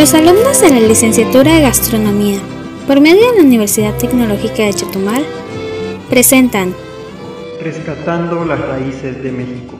Los 0.00 0.14
alumnos 0.14 0.58
de 0.62 0.70
la 0.70 0.80
licenciatura 0.80 1.56
de 1.56 1.60
Gastronomía, 1.60 2.38
por 2.86 3.02
medio 3.02 3.20
de 3.32 3.36
la 3.36 3.42
Universidad 3.42 3.94
Tecnológica 3.98 4.64
de 4.64 4.72
Chetumal, 4.72 5.22
presentan 6.08 6.74
Rescatando 7.62 8.46
las 8.46 8.58
Raíces 8.60 9.22
de 9.22 9.30
México. 9.30 9.74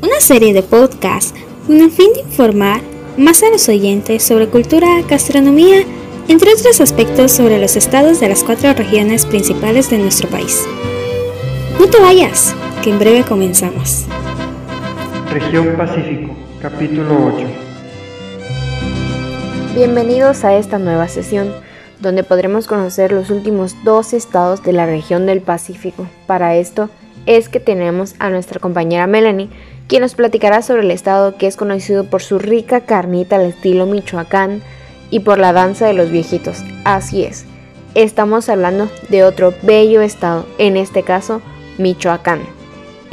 Una 0.00 0.18
serie 0.20 0.54
de 0.54 0.62
podcasts 0.62 1.34
con 1.66 1.82
el 1.82 1.90
fin 1.90 2.14
de 2.14 2.20
informar 2.20 2.80
más 3.18 3.42
a 3.42 3.50
los 3.50 3.68
oyentes 3.68 4.22
sobre 4.22 4.48
cultura, 4.48 4.88
gastronomía, 5.06 5.82
entre 6.28 6.54
otros 6.54 6.80
aspectos 6.80 7.30
sobre 7.30 7.60
los 7.60 7.76
estados 7.76 8.20
de 8.20 8.28
las 8.30 8.42
cuatro 8.42 8.72
regiones 8.72 9.26
principales 9.26 9.90
de 9.90 9.98
nuestro 9.98 10.30
país. 10.30 10.64
No 11.78 11.86
te 11.90 12.00
vayas, 12.00 12.54
que 12.82 12.88
en 12.88 12.98
breve 12.98 13.22
comenzamos. 13.24 14.06
Región 15.30 15.76
Pacífico, 15.76 16.34
capítulo 16.62 17.34
8. 17.36 17.69
Bienvenidos 19.74 20.44
a 20.44 20.56
esta 20.56 20.80
nueva 20.80 21.06
sesión, 21.06 21.52
donde 22.00 22.24
podremos 22.24 22.66
conocer 22.66 23.12
los 23.12 23.30
últimos 23.30 23.76
dos 23.84 24.12
estados 24.14 24.64
de 24.64 24.72
la 24.72 24.84
región 24.84 25.26
del 25.26 25.42
Pacífico. 25.42 26.08
Para 26.26 26.56
esto 26.56 26.90
es 27.24 27.48
que 27.48 27.60
tenemos 27.60 28.16
a 28.18 28.30
nuestra 28.30 28.58
compañera 28.58 29.06
Melanie, 29.06 29.48
quien 29.86 30.02
nos 30.02 30.16
platicará 30.16 30.62
sobre 30.62 30.82
el 30.82 30.90
estado 30.90 31.36
que 31.36 31.46
es 31.46 31.56
conocido 31.56 32.02
por 32.02 32.20
su 32.20 32.40
rica 32.40 32.80
carnita 32.80 33.36
al 33.36 33.42
estilo 33.42 33.86
Michoacán 33.86 34.60
y 35.08 35.20
por 35.20 35.38
la 35.38 35.52
danza 35.52 35.86
de 35.86 35.94
los 35.94 36.10
viejitos. 36.10 36.64
Así 36.84 37.22
es, 37.22 37.46
estamos 37.94 38.48
hablando 38.48 38.90
de 39.08 39.22
otro 39.22 39.54
bello 39.62 40.02
estado, 40.02 40.46
en 40.58 40.76
este 40.76 41.04
caso 41.04 41.42
Michoacán. 41.78 42.40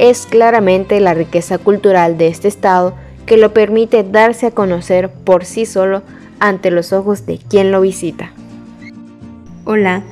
Es 0.00 0.26
claramente 0.26 0.98
la 0.98 1.14
riqueza 1.14 1.58
cultural 1.58 2.18
de 2.18 2.26
este 2.26 2.48
estado 2.48 2.94
que 3.26 3.36
lo 3.36 3.54
permite 3.54 4.02
darse 4.02 4.46
a 4.46 4.50
conocer 4.50 5.08
por 5.08 5.44
sí 5.44 5.64
solo 5.64 6.02
ante 6.40 6.70
los 6.70 6.92
ojos 6.92 7.26
de 7.26 7.38
quien 7.38 7.72
lo 7.72 7.80
visita. 7.80 8.30
Hola, 9.64 10.02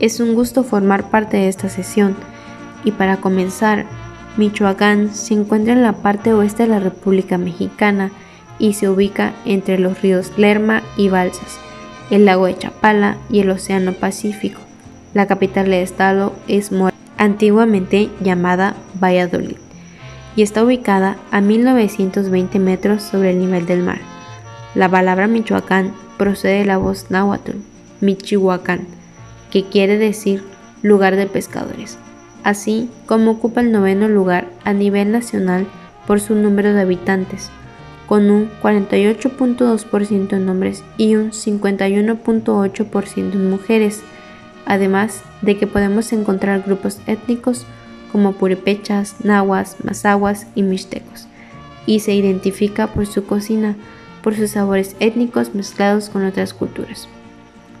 es 0.00 0.20
un 0.20 0.34
gusto 0.34 0.64
formar 0.64 1.10
parte 1.10 1.36
de 1.36 1.48
esta 1.48 1.68
sesión 1.68 2.16
y 2.84 2.92
para 2.92 3.18
comenzar, 3.18 3.86
Michoacán 4.36 5.14
se 5.14 5.34
encuentra 5.34 5.74
en 5.74 5.82
la 5.82 5.92
parte 5.92 6.32
oeste 6.32 6.64
de 6.64 6.70
la 6.70 6.80
República 6.80 7.38
Mexicana 7.38 8.10
y 8.58 8.74
se 8.74 8.88
ubica 8.88 9.32
entre 9.44 9.78
los 9.78 10.02
ríos 10.02 10.32
Lerma 10.36 10.82
y 10.96 11.08
Balsas, 11.08 11.58
el 12.10 12.24
lago 12.24 12.46
de 12.46 12.56
Chapala 12.56 13.16
y 13.30 13.40
el 13.40 13.50
Océano 13.50 13.92
Pacífico. 13.92 14.60
La 15.14 15.26
capital 15.26 15.66
del 15.66 15.82
estado 15.82 16.32
es 16.48 16.72
Mora, 16.72 16.94
antiguamente 17.18 18.08
llamada 18.20 18.74
Valladolid, 19.00 19.56
y 20.36 20.42
está 20.42 20.64
ubicada 20.64 21.16
a 21.30 21.40
1920 21.40 22.58
metros 22.58 23.02
sobre 23.02 23.30
el 23.30 23.38
nivel 23.38 23.66
del 23.66 23.82
mar. 23.82 24.11
La 24.74 24.88
palabra 24.88 25.26
Michoacán 25.26 25.92
procede 26.16 26.60
de 26.60 26.64
la 26.64 26.78
voz 26.78 27.10
náhuatl, 27.10 27.58
Michihuacán, 28.00 28.86
que 29.50 29.64
quiere 29.64 29.98
decir 29.98 30.42
lugar 30.82 31.16
de 31.16 31.26
pescadores, 31.26 31.98
así 32.42 32.88
como 33.04 33.32
ocupa 33.32 33.60
el 33.60 33.70
noveno 33.70 34.08
lugar 34.08 34.48
a 34.64 34.72
nivel 34.72 35.12
nacional 35.12 35.66
por 36.06 36.20
su 36.20 36.34
número 36.34 36.72
de 36.72 36.80
habitantes, 36.80 37.50
con 38.06 38.30
un 38.30 38.48
48.2% 38.62 40.32
en 40.32 40.48
hombres 40.48 40.82
y 40.96 41.16
un 41.16 41.32
51.8% 41.32 43.32
en 43.34 43.50
mujeres, 43.50 44.00
además 44.64 45.20
de 45.42 45.58
que 45.58 45.66
podemos 45.66 46.14
encontrar 46.14 46.62
grupos 46.62 46.98
étnicos 47.06 47.66
como 48.10 48.32
purépechas, 48.32 49.16
nahuas, 49.22 49.76
mazahuas 49.84 50.46
y 50.54 50.62
mixtecos, 50.62 51.26
y 51.84 52.00
se 52.00 52.14
identifica 52.14 52.86
por 52.86 53.06
su 53.06 53.26
cocina, 53.26 53.76
por 54.22 54.36
sus 54.36 54.50
sabores 54.50 54.96
étnicos 55.00 55.54
mezclados 55.54 56.08
con 56.08 56.24
otras 56.24 56.54
culturas. 56.54 57.08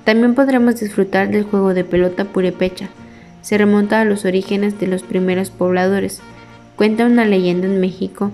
También 0.04 0.34
podremos 0.34 0.80
disfrutar 0.80 1.30
del 1.30 1.44
juego 1.44 1.74
de 1.74 1.84
pelota 1.84 2.24
purepecha. 2.24 2.88
Se 3.40 3.58
remonta 3.58 4.00
a 4.00 4.04
los 4.04 4.24
orígenes 4.24 4.78
de 4.78 4.88
los 4.88 5.02
primeros 5.02 5.50
pobladores. 5.50 6.20
Cuenta 6.76 7.06
una 7.06 7.24
leyenda 7.24 7.66
en 7.66 7.80
México 7.80 8.32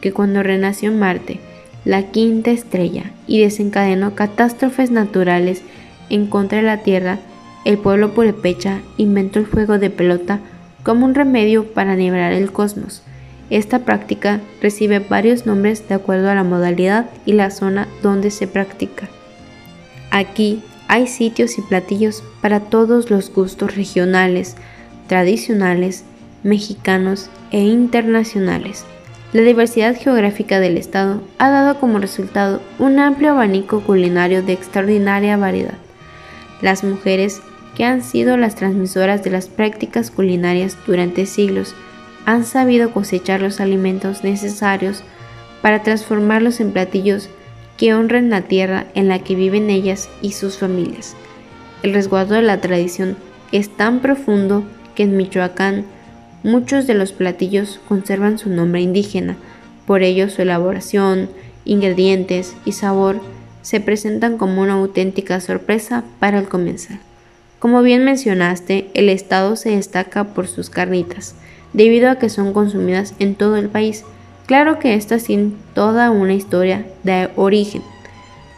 que 0.00 0.12
cuando 0.12 0.42
renació 0.42 0.92
Marte, 0.92 1.40
la 1.84 2.10
quinta 2.10 2.50
estrella, 2.50 3.12
y 3.26 3.40
desencadenó 3.40 4.14
catástrofes 4.14 4.90
naturales 4.90 5.62
en 6.08 6.26
contra 6.26 6.58
de 6.58 6.64
la 6.64 6.78
Tierra, 6.78 7.18
el 7.64 7.78
pueblo 7.78 8.14
purepecha 8.14 8.80
inventó 8.96 9.38
el 9.38 9.46
juego 9.46 9.78
de 9.78 9.90
pelota 9.90 10.40
como 10.82 11.04
un 11.04 11.14
remedio 11.14 11.64
para 11.72 11.96
nivelar 11.96 12.32
el 12.32 12.52
cosmos 12.52 13.02
esta 13.50 13.80
práctica 13.80 14.40
recibe 14.62 15.00
varios 15.00 15.44
nombres 15.44 15.88
de 15.88 15.94
acuerdo 15.96 16.30
a 16.30 16.34
la 16.34 16.44
modalidad 16.44 17.10
y 17.26 17.32
la 17.32 17.50
zona 17.50 17.88
donde 18.02 18.30
se 18.30 18.46
practica. 18.46 19.08
Aquí 20.10 20.62
hay 20.88 21.06
sitios 21.06 21.58
y 21.58 21.62
platillos 21.62 22.22
para 22.40 22.60
todos 22.60 23.10
los 23.10 23.32
gustos 23.32 23.76
regionales, 23.76 24.56
tradicionales, 25.08 26.04
mexicanos 26.42 27.28
e 27.50 27.60
internacionales. 27.60 28.84
La 29.32 29.42
diversidad 29.42 29.96
geográfica 29.96 30.58
del 30.58 30.76
estado 30.76 31.22
ha 31.38 31.50
dado 31.50 31.78
como 31.78 31.98
resultado 31.98 32.60
un 32.78 32.98
amplio 32.98 33.30
abanico 33.30 33.80
culinario 33.82 34.42
de 34.42 34.52
extraordinaria 34.52 35.36
variedad. 35.36 35.78
Las 36.62 36.82
mujeres, 36.82 37.40
que 37.76 37.84
han 37.84 38.02
sido 38.02 38.36
las 38.36 38.56
transmisoras 38.56 39.22
de 39.22 39.30
las 39.30 39.46
prácticas 39.46 40.10
culinarias 40.10 40.76
durante 40.86 41.26
siglos, 41.26 41.74
han 42.30 42.44
sabido 42.44 42.92
cosechar 42.92 43.42
los 43.42 43.60
alimentos 43.60 44.22
necesarios 44.22 45.02
para 45.62 45.82
transformarlos 45.82 46.60
en 46.60 46.70
platillos 46.70 47.28
que 47.76 47.92
honren 47.92 48.30
la 48.30 48.42
tierra 48.42 48.86
en 48.94 49.08
la 49.08 49.18
que 49.18 49.34
viven 49.34 49.68
ellas 49.68 50.08
y 50.22 50.32
sus 50.32 50.56
familias. 50.56 51.16
El 51.82 51.92
resguardo 51.92 52.36
de 52.36 52.42
la 52.42 52.60
tradición 52.60 53.16
es 53.50 53.68
tan 53.68 53.98
profundo 53.98 54.62
que 54.94 55.02
en 55.02 55.16
Michoacán 55.16 55.84
muchos 56.44 56.86
de 56.86 56.94
los 56.94 57.10
platillos 57.10 57.80
conservan 57.88 58.38
su 58.38 58.48
nombre 58.48 58.80
indígena, 58.80 59.36
por 59.84 60.02
ello 60.02 60.30
su 60.30 60.42
elaboración, 60.42 61.28
ingredientes 61.64 62.54
y 62.64 62.72
sabor 62.72 63.20
se 63.62 63.80
presentan 63.80 64.38
como 64.38 64.62
una 64.62 64.74
auténtica 64.74 65.40
sorpresa 65.40 66.04
para 66.20 66.38
el 66.38 66.48
comenzar. 66.48 67.00
Como 67.58 67.82
bien 67.82 68.04
mencionaste, 68.04 68.88
el 68.94 69.08
estado 69.08 69.56
se 69.56 69.70
destaca 69.70 70.24
por 70.32 70.46
sus 70.46 70.70
carnitas, 70.70 71.34
debido 71.72 72.10
a 72.10 72.16
que 72.16 72.28
son 72.28 72.52
consumidas 72.52 73.14
en 73.18 73.34
todo 73.34 73.56
el 73.56 73.68
país. 73.68 74.04
Claro 74.46 74.78
que 74.78 74.94
esta 74.94 75.18
sin 75.18 75.56
toda 75.74 76.10
una 76.10 76.34
historia 76.34 76.86
de 77.04 77.30
origen 77.36 77.82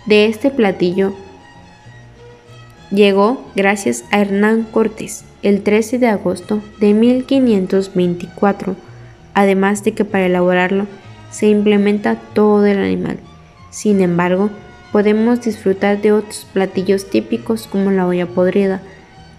de 0.06 0.26
este 0.26 0.50
platillo 0.50 1.14
llegó 2.90 3.44
gracias 3.54 4.04
a 4.10 4.20
Hernán 4.20 4.64
Cortés 4.64 5.24
el 5.42 5.62
13 5.62 5.98
de 5.98 6.08
agosto 6.08 6.62
de 6.78 6.94
1524, 6.94 8.76
además 9.34 9.82
de 9.84 9.92
que 9.92 10.04
para 10.04 10.26
elaborarlo 10.26 10.86
se 11.30 11.48
implementa 11.48 12.16
todo 12.32 12.64
el 12.66 12.78
animal. 12.78 13.18
Sin 13.70 14.00
embargo, 14.00 14.50
podemos 14.92 15.40
disfrutar 15.40 16.00
de 16.00 16.12
otros 16.12 16.46
platillos 16.52 17.10
típicos 17.10 17.66
como 17.66 17.90
la 17.90 18.06
olla 18.06 18.26
podrida, 18.26 18.82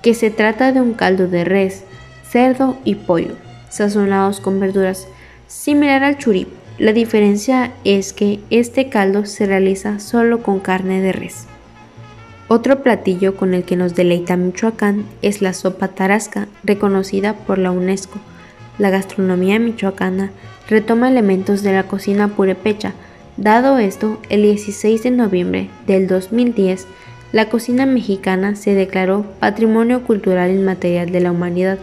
que 0.01 0.13
se 0.13 0.29
trata 0.29 0.72
de 0.72 0.81
un 0.81 0.94
caldo 0.94 1.28
de 1.28 1.45
res, 1.45 1.84
cerdo 2.28 2.78
y 2.84 2.95
pollo, 2.95 3.35
sazonados 3.73 4.39
con 4.39 4.59
verduras, 4.59 5.07
similar 5.47 6.03
al 6.03 6.19
churip. 6.19 6.47
La 6.78 6.94
diferencia 6.94 7.72
es 7.84 8.13
que 8.13 8.39
este 8.51 8.89
caldo 8.89 9.25
se 9.25 9.47
realiza 9.47 10.00
solo 10.00 10.44
con 10.44 10.59
carne 10.59 11.01
de 11.01 11.11
res. 11.11 11.47
Otro 12.47 12.84
platillo 12.84 13.35
con 13.35 13.56
el 13.56 13.63
que 13.63 13.75
nos 13.75 13.95
deleita 13.95 14.38
Michoacán 14.38 15.06
es 15.23 15.41
la 15.41 15.53
sopa 15.53 15.88
tarasca, 15.88 16.47
reconocida 16.64 17.34
por 17.34 17.58
la 17.58 17.72
UNESCO. 17.72 18.20
La 18.78 18.91
gastronomía 18.91 19.58
michoacana 19.58 20.31
retoma 20.69 21.09
elementos 21.09 21.64
de 21.64 21.73
la 21.73 21.84
cocina 21.84 22.28
purepecha. 22.28 22.93
Dado 23.37 23.79
esto, 23.79 24.19
el 24.29 24.43
16 24.43 25.02
de 25.02 25.11
noviembre 25.11 25.69
del 25.87 26.08
2010, 26.08 26.85
la 27.31 27.49
cocina 27.49 27.87
mexicana 27.87 28.55
se 28.55 28.76
declaró 28.76 29.26
Patrimonio 29.40 30.03
Cultural 30.03 30.52
Inmaterial 30.52 31.11
de 31.11 31.22
la 31.22 31.31
Humanidad 31.31 31.79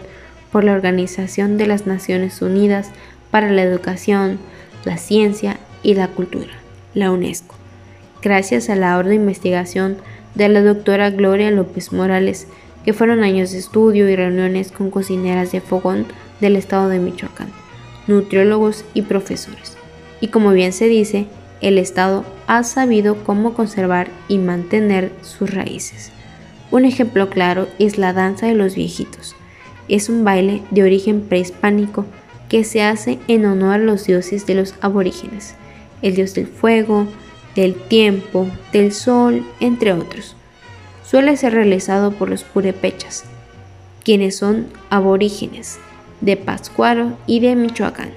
por 0.51 0.63
la 0.63 0.73
Organización 0.73 1.57
de 1.57 1.67
las 1.67 1.87
Naciones 1.87 2.41
Unidas 2.41 2.91
para 3.29 3.49
la 3.49 3.63
Educación, 3.63 4.39
la 4.85 4.97
Ciencia 4.97 5.57
y 5.83 5.95
la 5.95 6.07
Cultura, 6.07 6.51
la 6.93 7.11
UNESCO, 7.11 7.55
gracias 8.21 8.69
a 8.69 8.75
la 8.75 8.97
orden 8.97 9.09
de 9.11 9.15
investigación 9.15 9.97
de 10.35 10.49
la 10.49 10.61
doctora 10.61 11.09
Gloria 11.09 11.51
López 11.51 11.91
Morales, 11.91 12.47
que 12.85 12.93
fueron 12.93 13.23
años 13.23 13.51
de 13.51 13.59
estudio 13.59 14.09
y 14.09 14.15
reuniones 14.15 14.71
con 14.71 14.89
cocineras 14.89 15.51
de 15.51 15.61
fogón 15.61 16.05
del 16.39 16.55
estado 16.55 16.89
de 16.89 16.99
Michoacán, 16.99 17.49
nutriólogos 18.07 18.85
y 18.93 19.03
profesores. 19.03 19.77
Y 20.19 20.27
como 20.27 20.51
bien 20.51 20.73
se 20.73 20.87
dice, 20.87 21.27
el 21.61 21.77
Estado 21.77 22.25
ha 22.47 22.63
sabido 22.63 23.23
cómo 23.23 23.53
conservar 23.53 24.09
y 24.27 24.39
mantener 24.39 25.11
sus 25.21 25.53
raíces. 25.53 26.11
Un 26.71 26.85
ejemplo 26.85 27.29
claro 27.29 27.67
es 27.79 27.97
la 27.97 28.13
danza 28.13 28.47
de 28.47 28.55
los 28.55 28.75
viejitos, 28.75 29.35
es 29.91 30.07
un 30.07 30.23
baile 30.23 30.63
de 30.71 30.83
origen 30.83 31.21
prehispánico 31.21 32.05
que 32.49 32.63
se 32.63 32.81
hace 32.81 33.19
en 33.27 33.45
honor 33.45 33.73
a 33.75 33.77
los 33.77 34.05
dioses 34.05 34.45
de 34.45 34.55
los 34.55 34.73
aborígenes, 34.81 35.55
el 36.01 36.15
dios 36.15 36.33
del 36.33 36.47
fuego, 36.47 37.07
del 37.55 37.75
tiempo, 37.75 38.47
del 38.71 38.93
sol, 38.93 39.45
entre 39.59 39.91
otros. 39.91 40.35
Suele 41.05 41.35
ser 41.35 41.53
realizado 41.53 42.11
por 42.11 42.29
los 42.29 42.45
purepechas, 42.45 43.25
quienes 44.03 44.37
son 44.37 44.67
aborígenes 44.89 45.79
de 46.21 46.37
Pátzcuaro 46.37 47.17
y 47.27 47.41
de 47.41 47.55
Michoacán. 47.57 48.11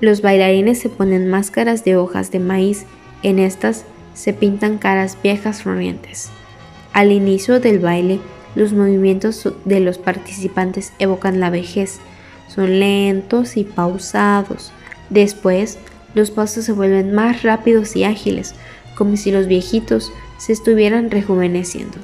Los 0.00 0.22
bailarines 0.22 0.78
se 0.78 0.88
ponen 0.88 1.28
máscaras 1.28 1.84
de 1.84 1.96
hojas 1.96 2.30
de 2.30 2.38
maíz, 2.38 2.86
en 3.22 3.38
estas 3.38 3.84
se 4.14 4.32
pintan 4.32 4.78
caras 4.78 5.18
viejas 5.22 5.58
sonrientes. 5.58 6.30
Al 6.94 7.12
inicio 7.12 7.60
del 7.60 7.78
baile, 7.78 8.18
los 8.54 8.72
movimientos 8.72 9.48
de 9.64 9.80
los 9.80 9.98
participantes 9.98 10.92
evocan 10.98 11.40
la 11.40 11.50
vejez, 11.50 12.00
son 12.48 12.80
lentos 12.80 13.56
y 13.56 13.64
pausados. 13.64 14.72
Después, 15.10 15.78
los 16.14 16.30
pasos 16.30 16.64
se 16.64 16.72
vuelven 16.72 17.14
más 17.14 17.42
rápidos 17.42 17.96
y 17.96 18.04
ágiles, 18.04 18.54
como 18.94 19.16
si 19.16 19.30
los 19.30 19.46
viejitos 19.46 20.12
se 20.38 20.52
estuvieran 20.52 21.10
rejuveneciendo. 21.10 21.98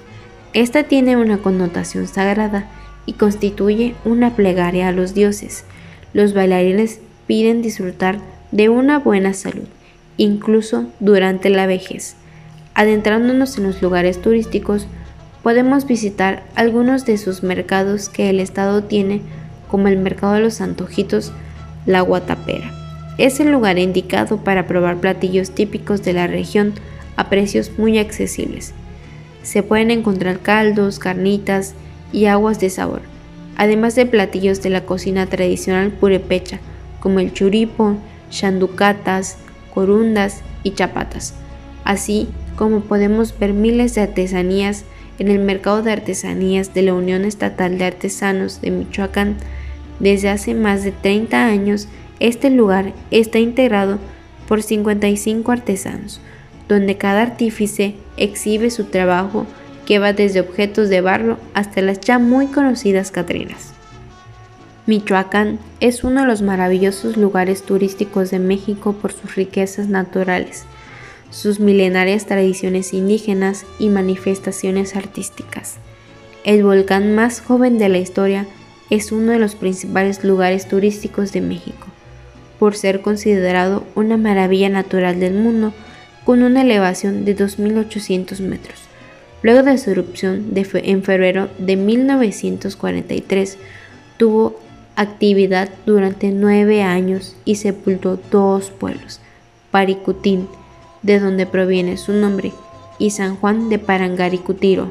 Esta 0.55 0.85
tiene 0.85 1.17
una 1.17 1.39
connotación 1.39 2.07
sagrada 2.09 2.69
y 3.05 3.15
constituye 3.15 3.95
una 4.05 4.35
plegaria 4.35 4.89
a 4.89 4.93
los 4.93 5.15
dioses. 5.15 5.65
Los 6.15 6.33
bailarines 6.33 7.01
piden 7.27 7.61
disfrutar 7.61 8.19
de 8.51 8.71
una 8.71 8.99
buena 8.99 9.35
salud, 9.35 9.67
incluso 10.17 10.87
durante 11.01 11.51
la 11.51 11.67
vejez. 11.67 12.17
Adentrándonos 12.75 13.59
en 13.59 13.65
los 13.65 13.83
lugares 13.83 14.23
turísticos, 14.23 14.87
podemos 15.49 15.87
visitar 15.87 16.43
algunos 16.57 17.07
de 17.07 17.17
sus 17.17 17.43
mercados 17.43 18.11
que 18.11 18.29
el 18.29 18.39
Estado 18.39 18.85
tiene, 18.85 19.23
como 19.71 19.89
el 19.89 19.97
Mercado 19.97 20.35
de 20.35 20.41
los 20.41 20.61
Antojitos, 20.61 21.33
la 21.87 22.03
Guatapera. 22.03 22.71
Es 23.17 23.41
el 23.41 23.51
lugar 23.51 23.79
indicado 23.79 24.45
para 24.45 24.67
probar 24.67 24.99
platillos 24.99 25.53
típicos 25.53 26.03
de 26.03 26.13
la 26.13 26.27
región 26.27 26.75
a 27.17 27.31
precios 27.31 27.79
muy 27.79 27.99
accesibles. 27.99 28.75
Se 29.43 29.63
pueden 29.63 29.91
encontrar 29.91 30.41
caldos, 30.41 30.99
carnitas 30.99 31.73
y 32.13 32.27
aguas 32.27 32.61
de 32.61 32.69
sabor, 32.69 33.01
además 33.57 33.95
de 33.95 34.05
platillos 34.05 34.61
de 34.61 34.69
la 34.69 34.85
cocina 34.85 35.25
tradicional 35.25 35.93
purepecha, 35.93 36.61
como 37.01 37.21
el 37.21 37.33
churipo, 37.33 37.97
chanducatas, 38.29 39.39
corundas 39.73 40.43
y 40.63 40.73
chapatas, 40.73 41.33
así 41.85 42.29
como 42.55 42.81
podemos 42.81 43.39
ver 43.39 43.55
miles 43.55 43.95
de 43.95 44.03
artesanías 44.03 44.85
en 45.19 45.29
el 45.29 45.39
mercado 45.39 45.83
de 45.83 45.93
artesanías 45.93 46.75
de 46.75 46.83
la 46.83 46.95
Unión 46.95 47.25
Estatal 47.25 47.79
de 47.79 47.85
Artesanos 47.85 48.61
de 48.61 48.71
Michoacán. 48.71 49.37
Desde 50.01 50.29
hace 50.29 50.55
más 50.55 50.85
de 50.85 50.93
30 50.93 51.47
años, 51.47 51.89
este 52.21 52.51
lugar 52.51 52.93
está 53.11 53.39
integrado 53.39 53.99
por 54.47 54.63
55 54.63 55.53
artesanos, 55.53 56.21
donde 56.69 56.97
cada 56.97 57.23
artífice 57.23 57.95
exhibe 58.17 58.71
su 58.71 58.85
trabajo 58.85 59.47
que 59.87 59.99
va 59.99 60.13
desde 60.13 60.41
objetos 60.41 60.89
de 60.89 61.01
barro 61.01 61.39
hasta 61.55 61.81
las 61.81 62.01
ya 62.01 62.19
muy 62.19 62.47
conocidas 62.47 63.11
catrinas. 63.11 63.73
Michoacán 64.87 65.59
es 65.81 66.03
uno 66.03 66.23
de 66.23 66.27
los 66.27 66.41
maravillosos 66.41 67.17
lugares 67.17 67.63
turísticos 67.63 68.31
de 68.31 68.39
México 68.39 68.95
por 68.95 69.13
sus 69.13 69.35
riquezas 69.35 69.89
naturales, 69.89 70.65
sus 71.31 71.61
milenarias 71.61 72.27
tradiciones 72.27 72.95
indígenas 72.95 73.67
y 73.79 73.89
manifestaciones 73.89 74.97
artísticas. 74.97 75.77
El 76.45 76.63
volcán 76.63 77.15
más 77.15 77.41
joven 77.41 77.79
de 77.79 77.89
la 77.89 77.99
historia 77.99 78.47
es 78.91 79.13
uno 79.13 79.33
de 79.33 79.39
los 79.39 79.55
principales 79.55 80.25
lugares 80.25 80.69
turísticos 80.69 81.33
de 81.33 81.41
México, 81.41 81.87
por 82.59 82.75
ser 82.75 83.03
considerado 83.03 83.85
una 83.95 84.17
maravilla 84.17 84.69
natural 84.69 85.21
del 85.21 85.35
mundo 85.35 85.73
con 86.25 86.43
una 86.43 86.63
elevación 86.63 87.25
de 87.25 87.37
2.800 87.37 88.41
metros. 88.41 88.79
Luego 89.43 89.63
de 89.63 89.79
su 89.79 89.91
erupción 89.91 90.53
en 90.55 91.03
febrero 91.03 91.49
de 91.59 91.77
1943, 91.77 93.59
tuvo 94.17 94.59
actividad 94.97 95.71
durante 95.87 96.31
nueve 96.31 96.83
años 96.83 97.37
y 97.45 97.55
sepultó 97.55 98.19
dos 98.31 98.71
pueblos, 98.71 99.21
Paricutín, 99.71 100.49
de 101.03 101.21
donde 101.21 101.47
proviene 101.47 101.97
su 101.97 102.13
nombre, 102.13 102.53
y 102.99 103.11
San 103.11 103.37
Juan 103.37 103.69
de 103.69 103.79
Parangaricutiro, 103.79 104.91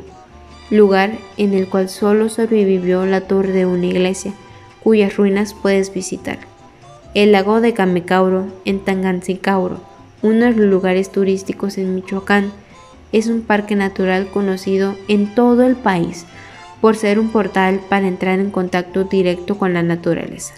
lugar 0.70 1.12
en 1.38 1.54
el 1.54 1.68
cual 1.68 1.90
solo 1.90 2.30
sobrevivió 2.30 3.06
la 3.06 3.22
torre 3.22 3.52
de 3.52 3.66
una 3.66 3.86
iglesia, 3.86 4.34
cuyas 4.84 5.18
ruinas 5.18 5.54
puedes 5.54 5.94
visitar. 5.94 6.40
El 7.14 7.32
lago 7.32 7.62
de 7.62 7.74
Camecauro, 7.74 8.48
en 8.66 8.80
Tangancicauro, 8.80 9.80
uno 10.22 10.46
de 10.46 10.52
los 10.52 10.66
lugares 10.68 11.12
turísticos 11.12 11.78
en 11.78 11.96
Michoacán, 11.96 12.52
es 13.12 13.28
un 13.28 13.42
parque 13.42 13.76
natural 13.76 14.28
conocido 14.28 14.96
en 15.08 15.34
todo 15.34 15.66
el 15.66 15.76
país 15.76 16.26
por 16.82 16.96
ser 16.96 17.20
un 17.20 17.30
portal 17.30 17.80
para 17.90 18.08
entrar 18.08 18.40
en 18.40 18.52
contacto 18.52 19.06
directo 19.06 19.58
con 19.58 19.74
la 19.74 19.84
naturaleza. 19.84 20.54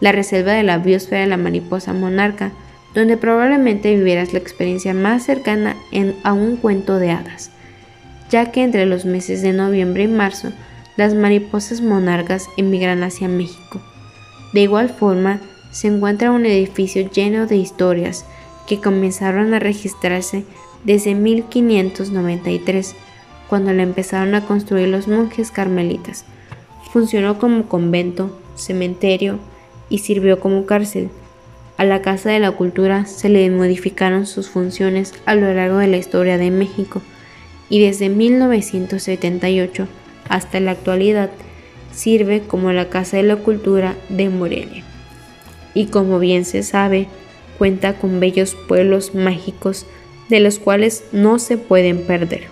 La 0.00 0.12
reserva 0.12 0.52
de 0.52 0.62
la 0.62 0.78
biosfera 0.78 1.22
de 1.22 1.26
la 1.26 1.36
mariposa 1.36 1.92
monarca, 1.92 2.52
donde 2.96 3.18
probablemente 3.18 3.94
vivieras 3.94 4.32
la 4.32 4.38
experiencia 4.38 4.94
más 4.94 5.22
cercana 5.22 5.76
a 6.24 6.32
un 6.32 6.56
cuento 6.56 6.98
de 6.98 7.10
hadas, 7.10 7.50
ya 8.30 8.50
que 8.50 8.64
entre 8.64 8.86
los 8.86 9.04
meses 9.04 9.42
de 9.42 9.52
noviembre 9.52 10.04
y 10.04 10.08
marzo 10.08 10.50
las 10.96 11.12
mariposas 11.12 11.82
monarcas 11.82 12.48
emigran 12.56 13.02
hacia 13.02 13.28
México. 13.28 13.82
De 14.54 14.62
igual 14.62 14.88
forma, 14.88 15.42
se 15.72 15.88
encuentra 15.88 16.30
un 16.30 16.46
edificio 16.46 17.10
lleno 17.10 17.46
de 17.46 17.56
historias 17.56 18.24
que 18.66 18.80
comenzaron 18.80 19.52
a 19.52 19.58
registrarse 19.58 20.44
desde 20.84 21.14
1593, 21.14 22.94
cuando 23.46 23.74
la 23.74 23.82
empezaron 23.82 24.34
a 24.34 24.46
construir 24.46 24.88
los 24.88 25.06
monjes 25.06 25.50
carmelitas. 25.50 26.24
Funcionó 26.94 27.38
como 27.38 27.68
convento, 27.68 28.40
cementerio 28.54 29.38
y 29.90 29.98
sirvió 29.98 30.40
como 30.40 30.64
cárcel. 30.64 31.10
A 31.76 31.84
la 31.84 32.00
Casa 32.00 32.30
de 32.30 32.38
la 32.38 32.52
Cultura 32.52 33.04
se 33.04 33.28
le 33.28 33.50
modificaron 33.50 34.26
sus 34.26 34.48
funciones 34.48 35.12
a 35.26 35.34
lo 35.34 35.52
largo 35.52 35.76
de 35.76 35.88
la 35.88 35.98
historia 35.98 36.38
de 36.38 36.50
México 36.50 37.02
y 37.68 37.84
desde 37.84 38.08
1978 38.08 39.86
hasta 40.28 40.58
la 40.60 40.70
actualidad 40.70 41.30
sirve 41.92 42.40
como 42.40 42.72
la 42.72 42.88
Casa 42.88 43.18
de 43.18 43.24
la 43.24 43.36
Cultura 43.36 43.94
de 44.08 44.30
Morelia. 44.30 44.84
Y 45.74 45.86
como 45.86 46.18
bien 46.18 46.46
se 46.46 46.62
sabe, 46.62 47.08
cuenta 47.58 47.98
con 47.98 48.20
bellos 48.20 48.54
pueblos 48.54 49.14
mágicos 49.14 49.86
de 50.30 50.40
los 50.40 50.58
cuales 50.58 51.04
no 51.12 51.38
se 51.38 51.58
pueden 51.58 52.06
perder, 52.06 52.44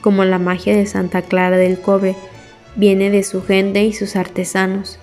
como 0.00 0.24
la 0.24 0.38
magia 0.38 0.74
de 0.74 0.86
Santa 0.86 1.20
Clara 1.20 1.58
del 1.58 1.78
Cobre, 1.78 2.16
viene 2.74 3.10
de 3.10 3.22
su 3.22 3.42
gente 3.42 3.84
y 3.84 3.92
sus 3.92 4.16
artesanos, 4.16 4.98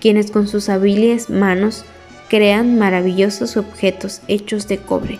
quienes 0.00 0.30
con 0.30 0.48
sus 0.48 0.68
hábiles 0.68 1.30
manos 1.30 1.84
crean 2.30 2.78
maravillosos 2.78 3.56
objetos 3.56 4.22
hechos 4.28 4.68
de 4.68 4.78
cobre. 4.78 5.18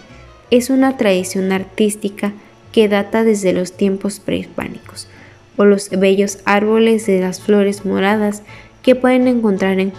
Es 0.51 0.71
una 0.71 0.97
tradición 0.97 1.51
artística 1.51 2.33
que 2.73 2.89
data 2.89 3.25
desde 3.25 3.53
los 3.53 3.73
tiempos 3.73 4.21
prehispánicos, 4.21 5.09
o 5.57 5.65
los 5.65 5.91
bellos 5.91 6.39
árboles 6.45 7.07
de 7.07 7.21
las 7.21 7.41
flores 7.41 7.85
moradas 7.85 8.43
que 8.83 8.95
pueden 8.95 9.27
encontrar 9.27 9.81
en 9.81 9.93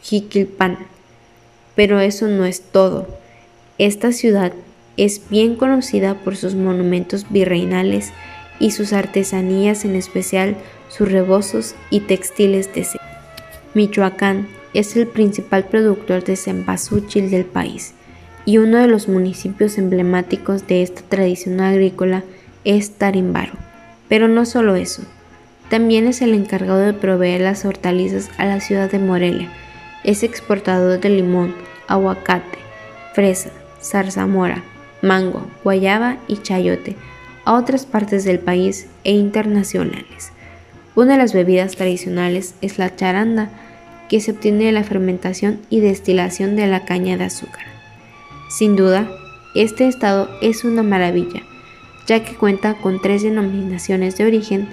Jiquilpan. 0.00 0.78
Pero 1.76 2.00
eso 2.00 2.28
no 2.28 2.46
es 2.46 2.62
todo. 2.62 3.06
Esta 3.76 4.12
ciudad 4.12 4.52
es 4.96 5.28
bien 5.28 5.56
conocida 5.56 6.14
por 6.14 6.36
sus 6.36 6.54
monumentos 6.54 7.26
virreinales 7.28 8.10
y 8.58 8.70
sus 8.70 8.94
artesanías, 8.94 9.84
en 9.84 9.96
especial 9.96 10.56
sus 10.88 11.12
rebozos 11.12 11.74
y 11.90 12.00
textiles 12.00 12.72
de. 12.72 13.00
Michoacán 13.74 14.48
es 14.74 14.96
el 14.96 15.06
principal 15.06 15.64
productor 15.64 16.24
de 16.24 16.36
cempasúchil 16.36 17.30
del 17.30 17.44
país 17.44 17.94
y 18.44 18.58
uno 18.58 18.78
de 18.78 18.88
los 18.88 19.08
municipios 19.08 19.78
emblemáticos 19.78 20.66
de 20.66 20.82
esta 20.82 21.02
tradición 21.02 21.60
agrícola 21.60 22.24
es 22.64 22.92
Tarimbaro. 22.92 23.52
Pero 24.08 24.28
no 24.28 24.44
solo 24.44 24.76
eso, 24.76 25.02
también 25.68 26.06
es 26.06 26.22
el 26.22 26.34
encargado 26.34 26.80
de 26.80 26.92
proveer 26.92 27.40
las 27.40 27.64
hortalizas 27.64 28.30
a 28.36 28.44
la 28.44 28.60
ciudad 28.60 28.90
de 28.90 28.98
Morelia, 28.98 29.50
es 30.04 30.22
exportador 30.22 31.00
de 31.00 31.08
limón, 31.08 31.54
aguacate, 31.86 32.58
fresa, 33.14 33.50
zarzamora, 33.80 34.62
mango, 35.00 35.46
guayaba 35.64 36.18
y 36.28 36.38
chayote 36.38 36.96
a 37.44 37.54
otras 37.54 37.86
partes 37.86 38.24
del 38.24 38.38
país 38.38 38.86
e 39.04 39.12
internacionales. 39.12 40.32
Una 40.94 41.12
de 41.12 41.18
las 41.18 41.32
bebidas 41.32 41.76
tradicionales 41.76 42.54
es 42.60 42.78
la 42.78 42.94
charanda, 42.94 43.50
que 44.12 44.20
se 44.20 44.32
obtiene 44.32 44.66
de 44.66 44.72
la 44.72 44.84
fermentación 44.84 45.58
y 45.70 45.80
destilación 45.80 46.54
de 46.54 46.66
la 46.66 46.84
caña 46.84 47.16
de 47.16 47.24
azúcar. 47.24 47.64
Sin 48.50 48.76
duda, 48.76 49.08
este 49.54 49.88
estado 49.88 50.28
es 50.42 50.64
una 50.64 50.82
maravilla, 50.82 51.40
ya 52.06 52.22
que 52.22 52.34
cuenta 52.34 52.74
con 52.74 53.00
tres 53.00 53.22
denominaciones 53.22 54.18
de 54.18 54.26
origen. 54.26 54.68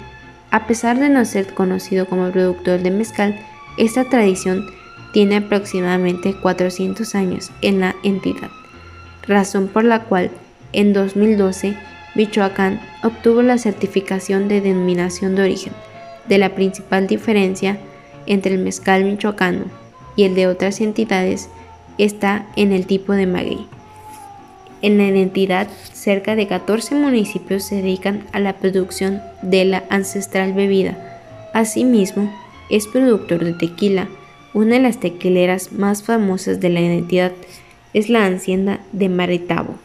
A 0.51 0.67
pesar 0.67 1.00
de 1.00 1.08
no 1.08 1.24
ser 1.24 1.53
conocido 1.53 2.05
como 2.05 2.29
productor 2.31 2.81
de 2.81 2.91
mezcal, 2.91 3.39
esta 3.77 4.03
tradición 4.03 4.65
tiene 5.13 5.38
aproximadamente 5.38 6.34
400 6.34 7.15
años 7.15 7.50
en 7.62 7.79
la 7.79 7.96
entidad. 8.03 8.50
razón 9.25 9.69
por 9.69 9.86
la 9.86 10.03
cual 10.03 10.31
en 10.74 10.91
2012 10.91 11.77
Michoacán 12.13 12.81
obtuvo 13.03 13.41
la 13.41 13.58
certificación 13.58 14.50
de 14.50 14.60
denominación 14.60 15.36
de 15.36 15.43
origen. 15.43 15.72
De 16.27 16.38
la 16.38 16.55
principal 16.55 17.08
diferencia 17.08 17.79
entre 18.29 18.53
el 18.53 18.62
mezcal 18.62 19.03
michoacano 19.03 19.65
y 20.15 20.24
el 20.24 20.36
de 20.36 20.48
otras 20.48 20.79
entidades 20.79 21.50
está 21.98 22.48
en 22.55 22.71
el 22.71 22.86
tipo 22.86 23.12
de 23.12 23.27
maguey. 23.27 23.67
En 24.81 24.98
la 24.98 25.07
entidad, 25.07 25.67
cerca 25.91 26.38
de 26.38 26.48
14 26.48 26.95
municipios 26.95 27.63
se 27.63 27.75
dedican 27.75 28.25
a 28.31 28.39
la 28.39 28.53
producción 28.53 29.21
de 29.41 29.65
la 29.65 29.83
ancestral 29.89 30.53
bebida. 30.53 30.98
Asimismo, 31.53 32.31
es 32.69 32.88
productor 32.88 33.43
de 33.43 33.53
tequila. 33.53 34.07
Una 34.53 34.75
de 34.75 34.81
las 34.81 35.00
tequileras 35.00 35.74
más 35.74 36.03
famosas 36.03 36.62
de 36.62 36.69
la 36.69 36.79
entidad 36.79 37.33
es 37.93 38.09
la 38.09 38.25
hacienda 38.25 38.79
de 38.93 39.09
Maritabo, 39.09 39.75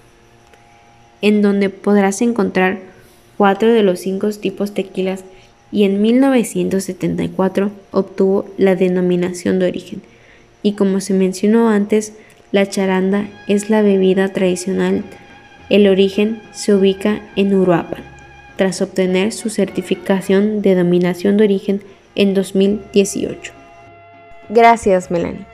en 1.22 1.42
donde 1.42 1.70
podrás 1.70 2.22
encontrar 2.22 2.78
cuatro 3.36 3.72
de 3.72 3.82
los 3.82 4.00
cinco 4.00 4.30
tipos 4.30 4.74
tequilas 4.74 5.24
y 5.74 5.82
en 5.82 6.00
1974 6.00 7.72
obtuvo 7.90 8.46
la 8.56 8.76
denominación 8.76 9.58
de 9.58 9.66
origen. 9.66 10.02
Y 10.62 10.74
como 10.74 11.00
se 11.00 11.14
mencionó 11.14 11.68
antes, 11.68 12.12
la 12.52 12.68
charanda 12.68 13.26
es 13.48 13.70
la 13.70 13.82
bebida 13.82 14.28
tradicional. 14.28 15.02
El 15.70 15.88
origen 15.88 16.40
se 16.52 16.74
ubica 16.74 17.22
en 17.34 17.52
Uruapan, 17.52 18.04
tras 18.54 18.80
obtener 18.82 19.32
su 19.32 19.50
certificación 19.50 20.62
de 20.62 20.76
denominación 20.76 21.36
de 21.36 21.44
origen 21.44 21.82
en 22.14 22.34
2018. 22.34 23.52
Gracias, 24.50 25.10
Melanie. 25.10 25.44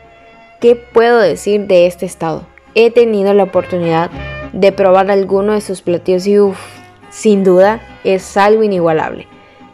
¿Qué 0.61 0.77
puedo 0.77 1.19
decir 1.19 1.67
de 1.67 1.87
este 1.87 2.05
estado? 2.05 2.47
He 2.75 2.91
tenido 2.91 3.33
la 3.33 3.45
oportunidad 3.45 4.11
de 4.53 4.71
probar 4.71 5.11
alguno 5.11 5.55
de 5.55 5.63
sus 5.63 5.81
platillos 5.81 6.27
y 6.27 6.39
uff, 6.39 6.61
sin 7.09 7.43
duda 7.43 7.81
es 8.05 8.37
algo 8.37 8.63
inigualable. 8.63 9.27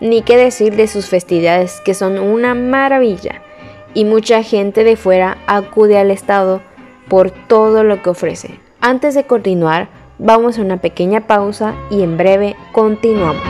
Ni 0.06 0.22
qué 0.22 0.36
decir 0.36 0.76
de 0.76 0.86
sus 0.86 1.06
festividades 1.06 1.80
que 1.80 1.92
son 1.92 2.20
una 2.20 2.54
maravilla. 2.54 3.42
Y 3.92 4.04
mucha 4.04 4.44
gente 4.44 4.84
de 4.84 4.94
fuera 4.94 5.36
acude 5.48 5.98
al 5.98 6.12
estado 6.12 6.60
por 7.08 7.32
todo 7.32 7.82
lo 7.82 8.02
que 8.02 8.10
ofrece. 8.10 8.60
Antes 8.80 9.16
de 9.16 9.25
continuar, 9.25 9.88
vamos 10.20 10.58
a 10.58 10.62
una 10.62 10.76
pequeña 10.76 11.26
pausa 11.26 11.75
y 11.90 12.02
en 12.02 12.16
breve 12.16 12.54
continuamos. 12.70 13.42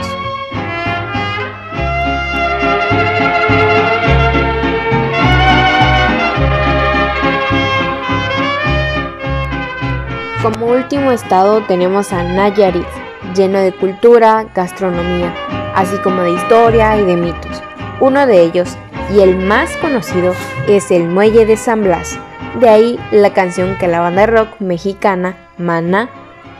Como 10.41 10.65
último 10.65 11.11
estado 11.11 11.61
tenemos 11.67 12.11
a 12.13 12.23
Nayarit, 12.23 12.87
lleno 13.35 13.59
de 13.59 13.73
cultura, 13.73 14.47
gastronomía, 14.55 15.35
así 15.77 15.95
como 15.97 16.23
de 16.23 16.31
historia 16.31 16.97
y 16.97 17.05
de 17.05 17.15
mitos. 17.15 17.61
Uno 18.01 18.25
de 18.25 18.41
ellos, 18.41 18.75
y 19.15 19.21
el 19.21 19.37
más 19.37 19.69
conocido, 19.77 20.33
es 20.67 20.89
el 20.89 21.07
Muelle 21.07 21.45
de 21.45 21.55
San 21.55 21.83
Blas, 21.83 22.19
de 22.59 22.67
ahí 22.67 22.99
la 23.11 23.31
canción 23.31 23.77
que 23.77 23.87
la 23.87 23.99
banda 23.99 24.21
de 24.21 24.27
rock 24.27 24.59
mexicana 24.59 25.37
Mana 25.59 26.09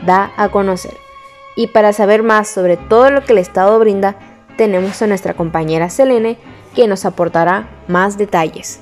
da 0.05 0.31
a 0.37 0.49
conocer. 0.49 0.95
Y 1.55 1.67
para 1.67 1.93
saber 1.93 2.21
más 2.21 2.47
sobre 2.47 2.77
todo 2.77 3.09
lo 3.09 3.23
que 3.23 3.33
el 3.33 3.39
Estado 3.39 3.77
brinda, 3.79 4.15
tenemos 4.55 5.01
a 5.01 5.07
nuestra 5.07 5.33
compañera 5.33 5.89
Selene 5.89 6.37
que 6.75 6.87
nos 6.87 7.03
aportará 7.03 7.67
más 7.87 8.19
detalles. 8.19 8.81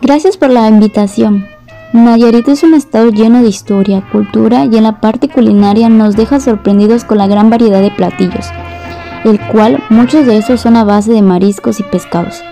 Gracias 0.00 0.36
por 0.36 0.50
la 0.50 0.66
invitación. 0.66 1.51
Nayarit 1.92 2.48
es 2.48 2.62
un 2.62 2.72
estado 2.72 3.10
lleno 3.10 3.42
de 3.42 3.50
historia, 3.50 4.02
cultura 4.10 4.64
y 4.64 4.78
en 4.78 4.84
la 4.84 4.98
parte 4.98 5.28
culinaria 5.28 5.90
nos 5.90 6.16
deja 6.16 6.40
sorprendidos 6.40 7.04
con 7.04 7.18
la 7.18 7.26
gran 7.26 7.50
variedad 7.50 7.82
de 7.82 7.90
platillos, 7.90 8.46
el 9.24 9.38
cual 9.48 9.84
muchos 9.90 10.24
de 10.24 10.38
estos 10.38 10.62
son 10.62 10.76
a 10.76 10.84
base 10.84 11.12
de 11.12 11.20
mariscos 11.20 11.80
y 11.80 11.82
pescados. 11.82 12.42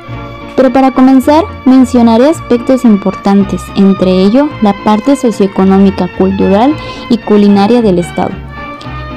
Pero 0.56 0.70
para 0.74 0.90
comenzar, 0.90 1.44
mencionaré 1.64 2.28
aspectos 2.28 2.84
importantes, 2.84 3.62
entre 3.76 4.10
ello 4.10 4.50
la 4.60 4.74
parte 4.84 5.16
socioeconómica, 5.16 6.10
cultural 6.18 6.74
y 7.08 7.16
culinaria 7.16 7.80
del 7.80 7.98
estado. 7.98 8.32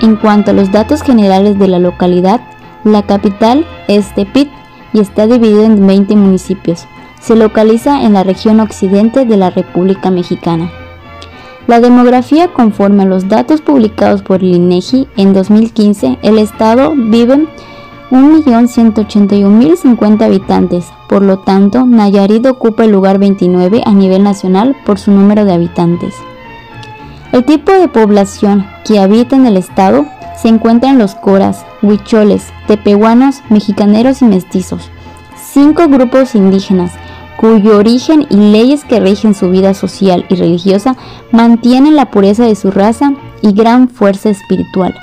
En 0.02 0.16
cuanto 0.16 0.52
a 0.52 0.54
los 0.54 0.72
datos 0.72 1.02
generales 1.02 1.60
de 1.60 1.68
la 1.68 1.80
localidad, 1.80 2.40
la 2.86 3.02
capital 3.04 3.66
es 3.90 4.16
Tepit 4.16 4.50
y 4.94 5.02
está 5.02 5.28
dividida 5.28 5.66
en 5.66 5.86
20 5.86 6.16
municipios. 6.16 6.88
Se 7.24 7.36
localiza 7.38 8.04
en 8.04 8.12
la 8.12 8.24
región 8.24 8.60
occidente 8.60 9.24
de 9.24 9.38
la 9.38 9.50
República 9.50 10.12
Mexicana. 10.12 10.70
La 11.68 11.80
demografía 11.80 12.50
conforme 12.50 13.04
a 13.04 13.06
los 13.06 13.30
datos 13.30 13.62
publicados 13.62 14.22
por 14.22 14.42
el 14.42 14.56
INEGI 14.56 15.08
en 15.16 15.32
2015, 15.32 16.20
el 16.22 16.38
estado 16.38 16.92
vive 16.94 17.48
1.181.050 18.12 20.22
habitantes, 20.22 20.92
por 21.08 21.22
lo 21.22 21.40
tanto, 21.40 21.86
Nayarit 21.86 22.46
ocupa 22.46 22.84
el 22.84 22.92
lugar 22.92 23.20
29 23.20 23.84
a 23.86 23.94
nivel 23.94 24.24
nacional 24.24 24.76
por 24.86 25.00
su 25.00 25.12
número 25.12 25.46
de 25.46 25.54
habitantes. 25.54 26.14
El 27.32 27.46
tipo 27.46 27.72
de 27.72 27.88
población 27.88 28.68
que 28.84 29.00
habita 29.00 29.38
en 29.38 29.46
el 29.46 29.56
estado 29.56 30.06
se 30.36 30.50
encuentra 30.50 30.90
en 30.90 31.00
los 31.00 31.16
coras, 31.16 31.66
huicholes, 31.82 32.52
tepehuanos, 32.68 33.44
mexicaneros 33.50 34.22
y 34.22 34.26
mestizos, 34.26 34.92
cinco 35.42 35.88
grupos 35.88 36.36
indígenas, 36.36 36.92
cuyo 37.44 37.78
origen 37.78 38.26
y 38.30 38.38
leyes 38.38 38.86
que 38.86 39.02
rigen 39.02 39.36
su 39.36 39.50
vida 39.50 39.74
social 39.74 40.26
y 40.30 40.36
religiosa 40.36 40.96
mantienen 41.34 41.98
la 41.98 42.10
pureza 42.10 42.46
de 42.46 42.56
su 42.56 42.72
raza 42.72 43.16
y 43.42 43.52
gran 43.52 43.90
fuerza 43.90 44.30
espiritual 44.30 44.96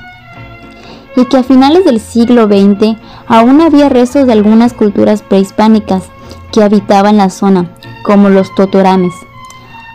y 1.16 1.26
que 1.26 1.36
a 1.36 1.42
finales 1.42 1.84
del 1.84 2.00
siglo 2.00 2.46
XX 2.46 2.96
aún 3.26 3.60
había 3.60 3.90
restos 3.90 4.26
de 4.26 4.32
algunas 4.32 4.72
culturas 4.72 5.20
prehispánicas 5.20 6.04
que 6.50 6.62
habitaban 6.62 7.18
la 7.18 7.28
zona, 7.28 7.68
como 8.04 8.30
los 8.30 8.54
totorames. 8.54 9.12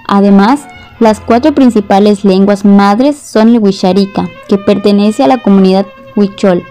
Además, 0.08 0.68
las 1.00 1.22
cuatro 1.22 1.56
principales 1.56 2.26
lenguas 2.26 2.64
madres 2.64 3.18
son 3.18 3.50
el 3.50 3.60
huicharica, 3.60 4.30
que 4.48 4.60
pertenece 4.60 5.24
a 5.24 5.28
la 5.28 5.42
comunidad 5.42 5.88
huichol, 6.16 6.64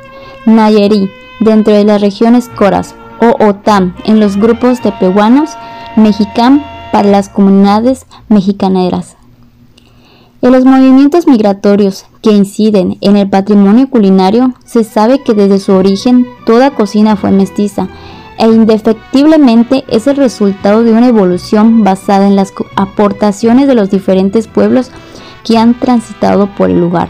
nayerí, 0.47 1.11
dentro 1.40 1.75
de 1.75 1.83
las 1.83 2.00
regiones 2.00 2.49
coras, 2.49 2.95
o 3.21 3.44
otam, 3.44 3.94
en 4.04 4.21
los 4.21 4.37
grupos 4.37 4.83
de 4.83 4.92
peruanos, 4.92 5.50
mexicán 5.97 6.64
para 6.92 7.09
las 7.09 7.28
comunidades 7.28 8.06
mexicaneras. 8.28 9.16
En 10.42 10.52
los 10.52 10.64
movimientos 10.64 11.26
migratorios 11.26 12.04
que 12.23 12.30
inciden 12.30 12.99
en 13.00 13.16
el 13.16 13.30
patrimonio 13.30 13.88
culinario, 13.88 14.52
se 14.64 14.85
sabe 14.85 15.23
que 15.23 15.33
desde 15.33 15.59
su 15.59 15.73
origen 15.73 16.26
toda 16.44 16.71
cocina 16.71 17.16
fue 17.16 17.30
mestiza 17.30 17.88
e 18.37 18.47
indefectiblemente 18.47 19.85
es 19.88 20.06
el 20.06 20.16
resultado 20.16 20.83
de 20.83 20.92
una 20.92 21.09
evolución 21.09 21.85
basada 21.85 22.26
en 22.26 22.37
las 22.37 22.52
aportaciones 22.76 23.66
de 23.68 23.75
los 23.75 23.90
diferentes 23.90 24.49
pueblos 24.49 24.90
que 25.44 25.56
han 25.56 25.75
transitado 25.78 26.49
por 26.54 26.71
el 26.71 26.80
lugar. 26.80 27.09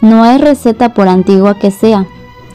No 0.00 0.24
hay 0.24 0.38
receta 0.38 0.94
por 0.94 1.08
antigua 1.08 1.58
que 1.58 1.70
sea 1.70 2.06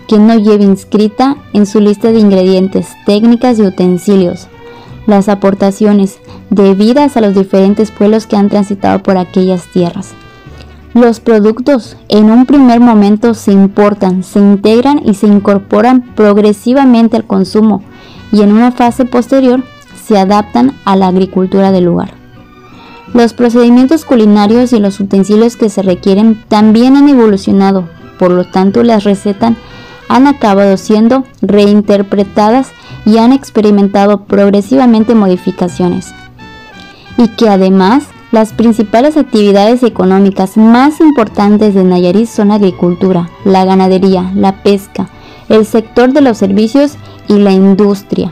que 0.08 0.18
no 0.18 0.36
lleve 0.38 0.64
inscrita 0.64 1.38
en 1.54 1.66
su 1.66 1.80
lista 1.80 2.12
de 2.12 2.20
ingredientes, 2.20 2.90
técnicas 3.06 3.60
y 3.60 3.64
utensilios 3.64 4.48
las 5.08 5.30
aportaciones 5.30 6.20
debidas 6.52 7.18
a 7.18 7.22
los 7.22 7.34
diferentes 7.34 7.90
pueblos 7.90 8.28
que 8.28 8.36
han 8.36 8.50
transitado 8.50 9.02
por 9.02 9.18
aquellas 9.18 9.66
tierras. 9.72 10.14
Los 10.94 11.20
productos 11.20 11.96
en 12.10 12.30
un 12.30 12.46
primer 12.46 12.80
momento 12.80 13.34
se 13.34 13.52
importan, 13.52 14.24
se 14.24 14.40
integran 14.40 15.02
y 15.04 15.16
se 15.16 15.28
incorporan 15.28 16.14
progresivamente 16.16 17.18
al 17.18 17.26
consumo 17.26 17.84
y 18.32 18.42
en 18.42 18.52
una 18.52 18.72
fase 18.72 19.06
posterior 19.06 19.64
se 20.06 20.18
adaptan 20.18 20.74
a 20.86 20.96
la 20.96 21.08
agricultura 21.08 21.72
del 21.72 21.86
lugar. 21.86 22.12
Los 23.14 23.34
procedimientos 23.34 24.06
culinarios 24.06 24.74
y 24.74 24.80
los 24.80 25.00
utensilios 25.00 25.56
que 25.56 25.70
se 25.70 25.82
requieren 25.82 26.44
también 26.50 26.98
han 26.98 27.08
evolucionado, 27.08 27.88
por 28.20 28.32
lo 28.32 28.44
tanto 28.44 28.84
las 28.84 29.06
recetas 29.06 29.54
han 30.10 30.28
acabado 30.28 30.78
siendo 30.78 31.24
reinterpretadas 31.42 32.72
y 33.06 33.18
han 33.18 33.32
experimentado 33.34 34.26
progresivamente 34.26 35.16
modificaciones. 35.16 36.14
Y 37.18 37.30
que 37.30 37.50
además 37.50 38.04
las 38.32 38.52
principales 38.52 39.16
actividades 39.16 39.84
económicas 39.84 40.58
más 40.58 41.00
importantes 41.00 41.74
de 41.74 41.84
Nayarit 41.84 42.28
son 42.28 42.50
la 42.50 42.56
agricultura, 42.56 43.30
la 43.46 43.64
ganadería, 43.64 44.32
la 44.36 44.64
pesca, 44.64 45.10
el 45.48 45.66
sector 45.66 46.12
de 46.12 46.22
los 46.22 46.38
servicios 46.38 46.96
y 47.28 47.40
la 47.40 47.52
industria. 47.52 48.32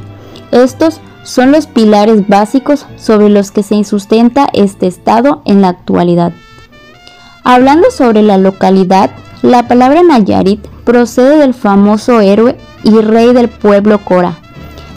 Estos 0.52 1.00
son 1.24 1.52
los 1.52 1.66
pilares 1.66 2.28
básicos 2.28 2.86
sobre 2.98 3.30
los 3.30 3.52
que 3.52 3.64
se 3.64 3.84
sustenta 3.84 4.48
este 4.54 4.88
estado 4.88 5.42
en 5.46 5.62
la 5.62 5.70
actualidad. 5.70 6.34
Hablando 7.44 7.90
sobre 7.90 8.22
la 8.22 8.38
localidad, 8.38 9.12
la 9.42 9.68
palabra 9.68 10.04
Nayarit 10.04 10.60
procede 10.86 11.38
del 11.38 11.54
famoso 11.54 12.22
héroe 12.22 12.58
y 12.84 13.02
rey 13.02 13.34
del 13.34 13.50
pueblo 13.50 14.00
Cora, 14.06 14.38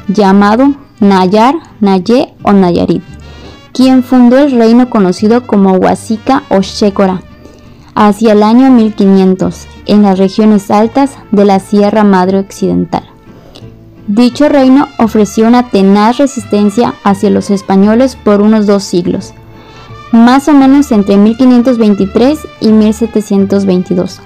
llamado 0.06 0.74
Nayar, 1.00 1.54
Naye 1.80 2.34
o 2.42 2.52
Nayarit, 2.52 3.02
quien 3.72 4.02
fundó 4.02 4.38
el 4.38 4.52
reino 4.52 4.90
conocido 4.90 5.46
como 5.46 5.72
Huasica 5.72 6.44
o 6.50 6.60
Shekora 6.60 7.22
hacia 7.94 8.32
el 8.32 8.44
año 8.44 8.70
1500 8.70 9.66
en 9.86 10.02
las 10.02 10.18
regiones 10.18 10.70
altas 10.70 11.16
de 11.32 11.44
la 11.44 11.58
Sierra 11.58 12.04
Madre 12.04 12.38
Occidental. 12.38 13.02
Dicho 14.06 14.48
reino 14.48 14.86
ofreció 14.98 15.48
una 15.48 15.68
tenaz 15.70 16.18
resistencia 16.18 16.94
hacia 17.02 17.30
los 17.30 17.50
españoles 17.50 18.16
por 18.16 18.40
unos 18.40 18.66
dos 18.66 18.84
siglos, 18.84 19.34
más 20.12 20.48
o 20.48 20.54
menos 20.54 20.92
entre 20.92 21.16
1523 21.16 22.38
y 22.60 22.68
1722. 22.68 24.20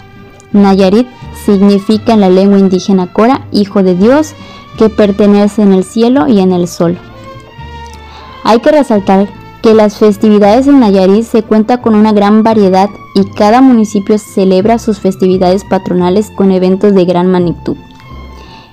Nayarit 0.52 1.08
significa 1.44 2.12
en 2.14 2.20
la 2.20 2.28
lengua 2.28 2.58
indígena 2.58 3.12
Cora, 3.12 3.46
hijo 3.52 3.82
de 3.82 3.94
Dios, 3.94 4.34
que 4.78 4.88
pertenece 4.88 5.62
en 5.62 5.72
el 5.72 5.84
cielo 5.84 6.28
y 6.28 6.40
en 6.40 6.52
el 6.52 6.68
sol. 6.68 6.98
Hay 8.44 8.60
que 8.60 8.72
resaltar 8.72 9.28
que 9.62 9.74
las 9.74 9.98
festividades 9.98 10.66
en 10.66 10.80
Nayarit 10.80 11.24
se 11.24 11.42
cuenta 11.42 11.80
con 11.80 11.94
una 11.94 12.12
gran 12.12 12.42
variedad 12.42 12.90
y 13.14 13.24
cada 13.24 13.60
municipio 13.60 14.18
celebra 14.18 14.78
sus 14.78 14.98
festividades 14.98 15.64
patronales 15.64 16.30
con 16.30 16.50
eventos 16.50 16.94
de 16.94 17.04
gran 17.04 17.30
magnitud. 17.30 17.76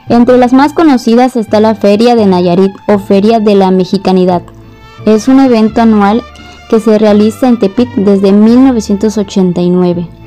Entre 0.08 0.38
las 0.40 0.54
más 0.54 0.74
conocidas 0.74 1.36
está 1.36 1.60
la 1.60 1.76
Feria 1.76 2.16
de 2.16 2.26
Nayarit 2.26 2.72
o 2.88 2.98
Feria 2.98 3.40
de 3.40 3.54
la 3.54 3.70
Mexicanidad. 3.70 4.42
Es 5.06 5.28
un 5.28 5.40
evento 5.40 5.82
anual 5.82 6.24
que 6.70 6.80
se 6.80 6.98
realiza 6.98 7.48
en 7.48 7.60
Tepic 7.60 7.94
desde 7.96 8.32
1989. 8.32 10.19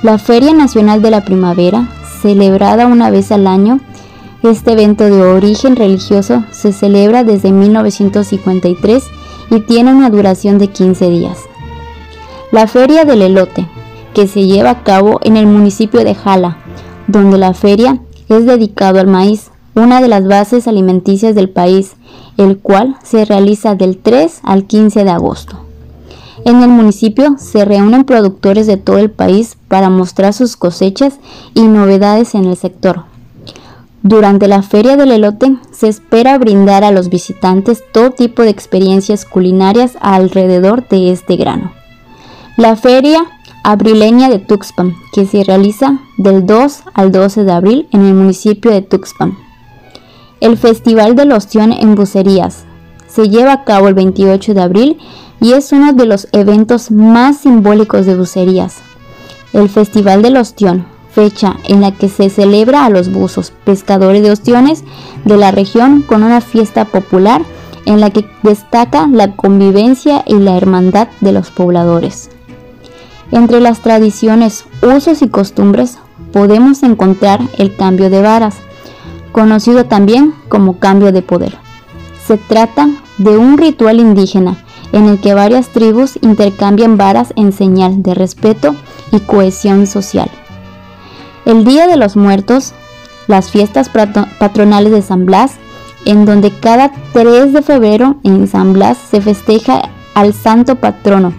La 0.00 0.16
Feria 0.16 0.54
Nacional 0.54 1.02
de 1.02 1.10
la 1.10 1.24
Primavera, 1.24 1.88
celebrada 2.22 2.86
una 2.86 3.10
vez 3.10 3.32
al 3.32 3.48
año, 3.48 3.80
este 4.44 4.72
evento 4.72 5.04
de 5.06 5.22
origen 5.22 5.74
religioso 5.74 6.44
se 6.52 6.72
celebra 6.72 7.24
desde 7.24 7.50
1953 7.50 9.02
y 9.50 9.58
tiene 9.58 9.92
una 9.92 10.08
duración 10.08 10.58
de 10.58 10.68
15 10.68 11.10
días. 11.10 11.38
La 12.52 12.68
Feria 12.68 13.04
del 13.04 13.22
Elote, 13.22 13.66
que 14.14 14.28
se 14.28 14.46
lleva 14.46 14.70
a 14.70 14.84
cabo 14.84 15.18
en 15.24 15.36
el 15.36 15.48
municipio 15.48 16.04
de 16.04 16.14
Jala, 16.14 16.58
donde 17.08 17.36
la 17.36 17.52
feria 17.52 18.00
es 18.28 18.46
dedicado 18.46 19.00
al 19.00 19.08
maíz, 19.08 19.50
una 19.74 20.00
de 20.00 20.06
las 20.06 20.24
bases 20.28 20.68
alimenticias 20.68 21.34
del 21.34 21.50
país, 21.50 21.96
el 22.36 22.58
cual 22.58 22.96
se 23.02 23.24
realiza 23.24 23.74
del 23.74 23.98
3 23.98 24.42
al 24.44 24.64
15 24.64 25.02
de 25.02 25.10
agosto. 25.10 25.67
En 26.48 26.62
el 26.62 26.70
municipio 26.70 27.36
se 27.36 27.66
reúnen 27.66 28.04
productores 28.04 28.66
de 28.66 28.78
todo 28.78 28.96
el 28.96 29.10
país 29.10 29.58
para 29.68 29.90
mostrar 29.90 30.32
sus 30.32 30.56
cosechas 30.56 31.18
y 31.52 31.60
novedades 31.60 32.34
en 32.34 32.46
el 32.46 32.56
sector. 32.56 33.04
Durante 34.02 34.48
la 34.48 34.62
feria 34.62 34.96
del 34.96 35.12
elote 35.12 35.58
se 35.72 35.88
espera 35.88 36.38
brindar 36.38 36.84
a 36.84 36.90
los 36.90 37.10
visitantes 37.10 37.84
todo 37.92 38.12
tipo 38.12 38.40
de 38.40 38.48
experiencias 38.48 39.26
culinarias 39.26 39.98
alrededor 40.00 40.88
de 40.88 41.12
este 41.12 41.36
grano. 41.36 41.70
La 42.56 42.76
feria 42.76 43.26
abrileña 43.62 44.30
de 44.30 44.38
Tuxpan, 44.38 44.94
que 45.12 45.26
se 45.26 45.44
realiza 45.44 46.00
del 46.16 46.46
2 46.46 46.84
al 46.94 47.12
12 47.12 47.44
de 47.44 47.52
abril 47.52 47.88
en 47.92 48.06
el 48.06 48.14
municipio 48.14 48.70
de 48.70 48.80
Tuxpan. 48.80 49.36
El 50.40 50.56
Festival 50.56 51.14
del 51.14 51.32
Ostión 51.32 51.74
en 51.74 51.94
Bucerías 51.94 52.64
se 53.06 53.28
lleva 53.28 53.52
a 53.52 53.64
cabo 53.64 53.88
el 53.88 53.94
28 53.94 54.54
de 54.54 54.62
abril 54.62 54.98
y 55.40 55.52
es 55.52 55.72
uno 55.72 55.92
de 55.92 56.06
los 56.06 56.28
eventos 56.32 56.90
más 56.90 57.38
simbólicos 57.38 58.06
de 58.06 58.16
Bucerías. 58.16 58.78
El 59.52 59.68
Festival 59.68 60.22
del 60.22 60.36
Ostión, 60.36 60.86
fecha 61.12 61.56
en 61.64 61.80
la 61.80 61.92
que 61.92 62.08
se 62.08 62.30
celebra 62.30 62.84
a 62.84 62.90
los 62.90 63.10
buzos, 63.12 63.52
pescadores 63.64 64.22
de 64.22 64.30
ostiones 64.30 64.84
de 65.24 65.36
la 65.36 65.50
región 65.50 66.02
con 66.02 66.22
una 66.22 66.40
fiesta 66.40 66.84
popular 66.84 67.42
en 67.86 68.00
la 68.00 68.10
que 68.10 68.28
destaca 68.42 69.06
la 69.06 69.34
convivencia 69.34 70.22
y 70.26 70.34
la 70.34 70.56
hermandad 70.56 71.08
de 71.20 71.32
los 71.32 71.50
pobladores. 71.50 72.30
Entre 73.32 73.60
las 73.60 73.80
tradiciones, 73.80 74.64
usos 74.82 75.22
y 75.22 75.28
costumbres 75.28 75.98
podemos 76.32 76.82
encontrar 76.82 77.40
el 77.56 77.74
cambio 77.76 78.10
de 78.10 78.22
varas, 78.22 78.56
conocido 79.32 79.86
también 79.86 80.34
como 80.48 80.78
cambio 80.78 81.12
de 81.12 81.22
poder. 81.22 81.56
Se 82.26 82.36
trata 82.36 82.88
de 83.16 83.36
un 83.36 83.56
ritual 83.56 84.00
indígena 84.00 84.64
en 84.92 85.06
el 85.06 85.20
que 85.20 85.34
varias 85.34 85.68
tribus 85.68 86.18
intercambian 86.22 86.96
varas 86.96 87.32
en 87.36 87.52
señal 87.52 88.02
de 88.02 88.14
respeto 88.14 88.74
y 89.12 89.20
cohesión 89.20 89.86
social. 89.86 90.30
El 91.44 91.64
Día 91.64 91.86
de 91.86 91.96
los 91.96 92.16
Muertos, 92.16 92.72
las 93.26 93.50
fiestas 93.50 93.90
patronales 94.38 94.92
de 94.92 95.02
San 95.02 95.26
Blas, 95.26 95.54
en 96.04 96.24
donde 96.24 96.50
cada 96.50 96.92
3 97.12 97.52
de 97.52 97.62
febrero 97.62 98.16
en 98.22 98.46
San 98.48 98.72
Blas 98.72 98.98
se 99.10 99.20
festeja 99.20 99.90
al 100.14 100.32
santo 100.32 100.76
patrono, 100.76 101.32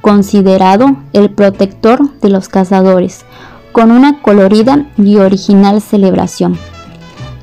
considerado 0.00 0.96
el 1.12 1.30
protector 1.30 2.10
de 2.20 2.30
los 2.30 2.48
cazadores, 2.48 3.24
con 3.72 3.90
una 3.90 4.22
colorida 4.22 4.86
y 4.96 5.16
original 5.16 5.80
celebración. 5.80 6.56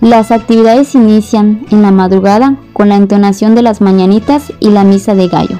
Las 0.02 0.32
actividades 0.32 0.96
inician 0.96 1.64
en 1.70 1.84
la 1.84 1.92
madrugada 1.92 2.58
con 2.74 2.90
la 2.90 2.96
entonación 2.96 3.54
de 3.54 3.62
las 3.62 3.82
mañanitas 3.82 4.52
y 4.60 4.72
la 4.72 4.84
misa 4.84 5.14
de 5.14 5.28
gallo. 5.28 5.60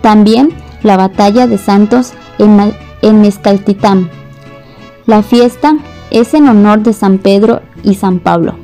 También 0.00 0.54
la 0.82 0.96
batalla 0.96 1.46
de 1.46 1.58
santos 1.58 2.14
en, 2.38 2.72
en 3.02 3.20
Mezcaltitán. 3.20 4.08
La 5.04 5.22
fiesta 5.22 5.76
es 6.10 6.32
en 6.32 6.48
honor 6.48 6.82
de 6.82 6.94
San 6.94 7.18
Pedro 7.18 7.60
y 7.82 7.96
San 7.96 8.18
Pablo, 8.18 8.54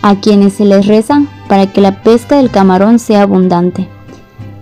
a 0.00 0.14
quienes 0.16 0.54
se 0.54 0.64
les 0.64 0.86
reza 0.86 1.22
para 1.46 1.70
que 1.70 1.82
la 1.82 2.02
pesca 2.02 2.36
del 2.36 2.50
camarón 2.50 2.98
sea 2.98 3.22
abundante. 3.22 3.86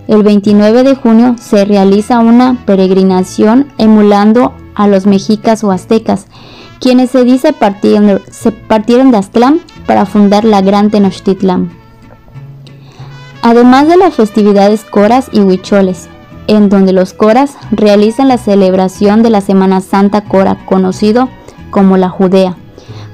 El 0.09 0.21
29 0.21 0.83
de 0.83 0.95
junio 0.95 1.35
se 1.39 1.63
realiza 1.63 2.19
una 2.19 2.57
peregrinación 2.65 3.67
emulando 3.77 4.53
a 4.75 4.87
los 4.87 5.05
mexicas 5.05 5.63
o 5.63 5.71
aztecas, 5.71 6.27
quienes 6.79 7.09
se 7.11 7.23
dice 7.23 7.53
partieron, 7.53 9.11
de 9.11 9.17
Aztlán 9.17 9.61
para 9.87 10.05
fundar 10.05 10.45
la 10.45 10.61
Gran 10.61 10.91
Tenochtitlán. 10.91 11.71
Además 13.41 13.87
de 13.87 13.97
las 13.97 14.13
festividades 14.13 14.83
coras 14.83 15.29
y 15.31 15.39
huicholes, 15.39 16.09
en 16.47 16.69
donde 16.69 16.93
los 16.93 17.13
coras 17.13 17.55
realizan 17.71 18.27
la 18.27 18.37
celebración 18.37 19.23
de 19.23 19.29
la 19.29 19.41
Semana 19.41 19.81
Santa 19.81 20.21
Cora, 20.21 20.65
conocido 20.65 21.29
como 21.71 21.97
la 21.97 22.09
Judea, 22.09 22.55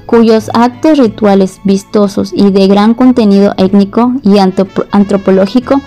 cuyos 0.05 0.49
actos 0.53 0.97
rituales 0.97 1.59
vistosos 1.63 2.31
y 2.35 2.51
de 2.51 2.67
gran 2.67 2.93
contenido 2.93 3.53
étnico 3.57 4.13
y 4.23 4.37
antropológico 4.39 5.81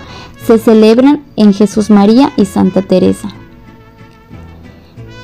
se 0.45 0.57
celebran 0.57 1.23
en 1.35 1.53
Jesús 1.53 1.89
María 1.89 2.31
y 2.37 2.45
Santa 2.45 2.81
Teresa. 2.81 3.29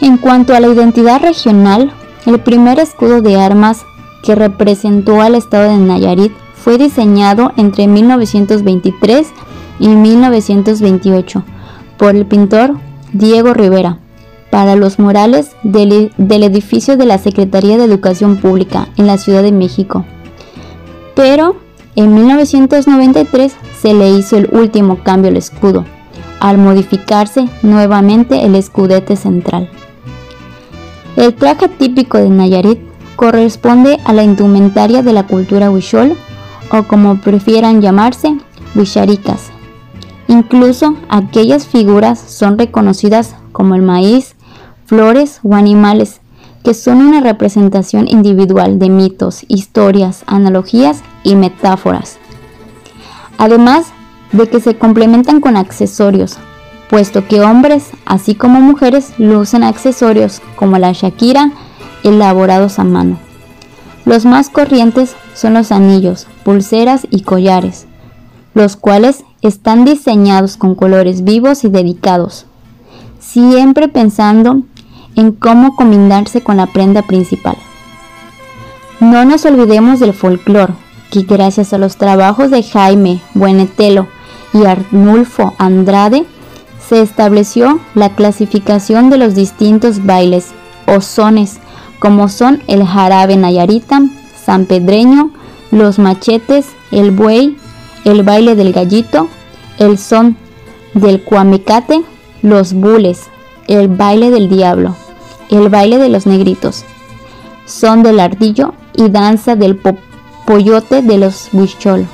En 0.02 0.18
cuanto 0.18 0.54
a 0.54 0.60
la 0.60 0.68
identidad 0.68 1.22
regional, 1.22 1.92
el 2.26 2.40
primer 2.40 2.80
escudo 2.80 3.22
de 3.22 3.40
armas 3.40 3.86
que 4.24 4.34
representó 4.36 5.22
al 5.22 5.36
estado 5.36 5.70
de 5.70 5.78
Nayarit 5.78 6.32
fue 6.56 6.78
diseñado 6.78 7.52
entre 7.58 7.88
1923 7.88 9.28
y 9.80 9.90
1928 9.90 11.44
por 11.98 12.16
el 12.16 12.26
pintor 12.26 12.78
Diego 13.12 13.54
Rivera 13.54 14.00
para 14.50 14.76
los 14.76 14.98
murales 14.98 15.52
del, 15.64 16.14
del, 16.18 16.44
edificio 16.44 16.96
de 16.96 17.06
la 17.06 17.18
Secretaría 17.18 17.78
de 17.78 17.86
Educación 17.86 18.38
Pública 18.38 18.88
en 18.98 19.08
la 19.08 19.18
Ciudad 19.18 19.44
de 19.44 19.52
México. 19.52 20.06
Pero 21.16 21.58
en 21.96 22.14
1993 22.14 23.54
se 23.82 23.94
le 23.94 24.12
hizo 24.12 24.38
el 24.38 24.50
último 24.52 25.00
cambio 25.04 25.32
al 25.32 25.38
escudo, 25.38 25.86
al 26.40 26.58
modificarse 26.60 27.50
nuevamente 27.62 28.46
el 28.46 28.56
escudete 28.56 29.16
central. 29.16 29.70
El 31.16 31.34
traje 31.34 31.68
típico 31.68 32.18
de 32.18 32.30
Nayarit 32.30 32.93
corresponde 33.16 34.00
a 34.06 34.14
la 34.14 34.24
indumentaria 34.24 35.04
de 35.04 35.14
la 35.14 35.28
cultura 35.28 35.70
huichol 35.70 36.18
o 36.72 36.84
como 36.84 37.22
prefieran 37.22 37.82
llamarse, 37.82 38.38
huicharicas. 38.76 39.52
Incluso 40.28 40.96
aquellas 41.10 41.68
figuras 41.68 42.20
son 42.20 42.58
reconocidas 42.58 43.36
como 43.52 43.76
el 43.76 43.82
maíz, 43.82 44.36
flores 44.86 45.40
o 45.44 45.56
animales, 45.56 46.22
que 46.64 46.74
son 46.74 46.98
una 46.98 47.20
representación 47.20 48.08
individual 48.08 48.80
de 48.80 48.90
mitos, 48.90 49.46
historias, 49.48 50.24
analogías 50.28 51.02
y 51.24 51.36
metáforas. 51.36 52.18
Además 53.38 53.88
de 54.32 54.48
que 54.48 54.60
se 54.62 54.76
complementan 54.76 55.42
con 55.42 55.58
accesorios, 55.58 56.38
puesto 56.90 57.28
que 57.28 57.42
hombres, 57.42 57.90
así 58.06 58.34
como 58.36 58.62
mujeres, 58.62 59.14
lucen 59.18 59.64
accesorios 59.64 60.42
como 60.56 60.78
la 60.78 60.94
Shakira, 60.94 61.52
elaborados 62.04 62.80
a 62.80 62.84
mano. 62.84 63.18
Los 64.06 64.26
más 64.26 64.50
corrientes 64.50 65.16
son 65.34 65.54
los 65.54 65.72
anillos, 65.72 66.28
pulseras 66.44 67.08
y 67.10 67.22
collares, 67.22 67.86
los 68.54 68.76
cuales 68.76 69.24
están 69.42 69.86
diseñados 69.86 70.58
con 70.58 70.76
colores 70.76 71.24
vivos 71.24 71.64
y 71.64 71.70
dedicados, 71.70 72.46
siempre 73.20 73.88
pensando 73.88 74.62
en 75.16 75.32
cómo 75.32 75.76
combinarse 75.76 76.42
con 76.42 76.58
la 76.58 76.68
prenda 76.68 77.02
principal. 77.02 77.56
No 79.00 79.26
nos 79.26 79.46
olvidemos 79.46 80.00
del 80.00 80.14
folclore, 80.14 80.74
que 81.12 81.22
gracias 81.22 81.74
a 81.74 81.78
los 81.78 81.98
trabajos 81.98 82.52
de 82.52 82.64
Jaime 82.64 83.22
Buenetelo 83.34 84.08
y 84.54 84.66
Arnulfo 84.66 85.54
Andrade, 85.58 86.26
se 86.88 87.02
estableció 87.02 87.80
la 87.96 88.10
clasificación 88.10 89.10
de 89.10 89.18
los 89.18 89.36
distintos 89.36 90.06
bailes 90.06 90.52
o 90.86 91.02
sones, 91.02 91.60
como 92.04 92.28
son 92.28 92.62
el 92.68 92.86
jarabe 92.86 93.38
nayarita, 93.38 94.02
sanpedreño, 94.46 95.32
los 95.72 96.00
machetes, 96.00 96.68
el 96.92 97.12
buey, 97.12 97.58
el 98.04 98.24
baile 98.24 98.56
del 98.58 98.74
gallito, 98.74 99.30
el 99.80 99.98
son 99.98 100.36
del 100.96 101.24
cuamecate, 101.24 102.04
los 102.42 102.74
bules, 102.74 103.30
el 103.70 103.88
baile 103.88 104.32
del 104.32 104.50
diablo, 104.50 104.98
el 105.50 105.70
baile 105.70 105.98
de 105.98 106.10
los 106.10 106.26
negritos, 106.26 106.84
son 107.66 108.04
del 108.04 108.20
ardillo 108.20 108.74
y 108.94 109.08
danza 109.08 109.56
del 109.56 109.80
pollote 110.46 111.04
de 111.04 111.18
los 111.18 111.54
huichol. 111.54 112.06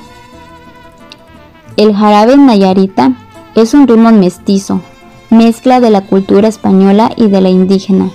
El 1.76 1.96
jarabe 1.96 2.36
nayarita 2.36 3.14
es 3.56 3.74
un 3.74 3.88
ritmo 3.88 4.12
mestizo, 4.12 4.82
mezcla 5.30 5.80
de 5.80 5.90
la 5.90 6.02
cultura 6.02 6.46
española 6.46 7.10
y 7.16 7.26
de 7.26 7.40
la 7.40 7.48
indígena, 7.48 8.12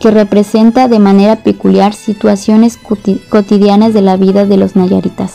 que 0.00 0.10
representa 0.10 0.88
de 0.88 0.98
manera 0.98 1.36
peculiar 1.36 1.94
situaciones 1.94 2.78
cotidianas 3.28 3.94
de 3.94 4.02
la 4.02 4.16
vida 4.16 4.44
de 4.44 4.56
los 4.56 4.76
nayaritas. 4.76 5.34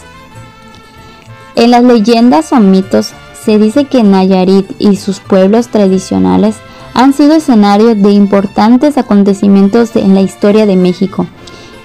En 1.56 1.72
las 1.72 1.84
leyendas 1.84 2.54
o 2.54 2.60
mitos 2.60 3.12
se 3.44 3.58
dice 3.58 3.86
que 3.86 4.04
Nayarit 4.04 4.72
y 4.80 4.96
sus 4.98 5.20
pueblos 5.20 5.68
tradicionales 5.70 6.56
han 6.94 7.14
sido 7.14 7.36
escenario 7.36 7.96
de 7.96 8.12
importantes 8.12 8.98
acontecimientos 8.98 9.96
en 9.96 10.14
la 10.14 10.22
historia 10.22 10.66
de 10.66 10.76
México 10.76 11.28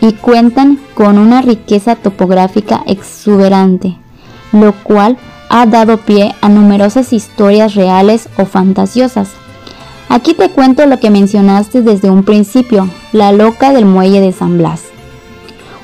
y 0.00 0.12
cuentan 0.12 0.78
con 0.94 1.18
una 1.18 1.42
riqueza 1.42 1.96
topográfica 1.96 2.82
exuberante, 2.86 3.96
lo 4.52 4.72
cual 4.72 5.16
ha 5.48 5.66
dado 5.66 5.98
pie 5.98 6.34
a 6.40 6.48
numerosas 6.48 7.12
historias 7.12 7.74
reales 7.74 8.28
o 8.36 8.44
fantasiosas. 8.44 9.30
Aquí 10.08 10.34
te 10.34 10.50
cuento 10.50 10.86
lo 10.86 11.00
que 11.00 11.10
mencionaste 11.10 11.82
desde 11.82 12.10
un 12.10 12.22
principio, 12.22 12.88
la 13.12 13.32
loca 13.32 13.72
del 13.72 13.86
muelle 13.86 14.20
de 14.20 14.32
San 14.32 14.56
Blas. 14.56 14.82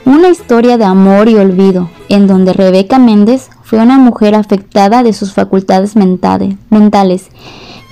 Una 0.04 0.28
historia 0.28 0.78
de 0.78 0.84
amor 0.84 1.28
y 1.28 1.34
olvido, 1.36 1.90
en 2.08 2.26
donde 2.26 2.52
Rebeca 2.52 2.98
Méndez 2.98 3.50
fue 3.62 3.80
una 3.80 3.98
mujer 3.98 4.34
afectada 4.34 5.02
de 5.02 5.12
sus 5.12 5.32
facultades 5.32 5.96
mentales, 5.96 7.28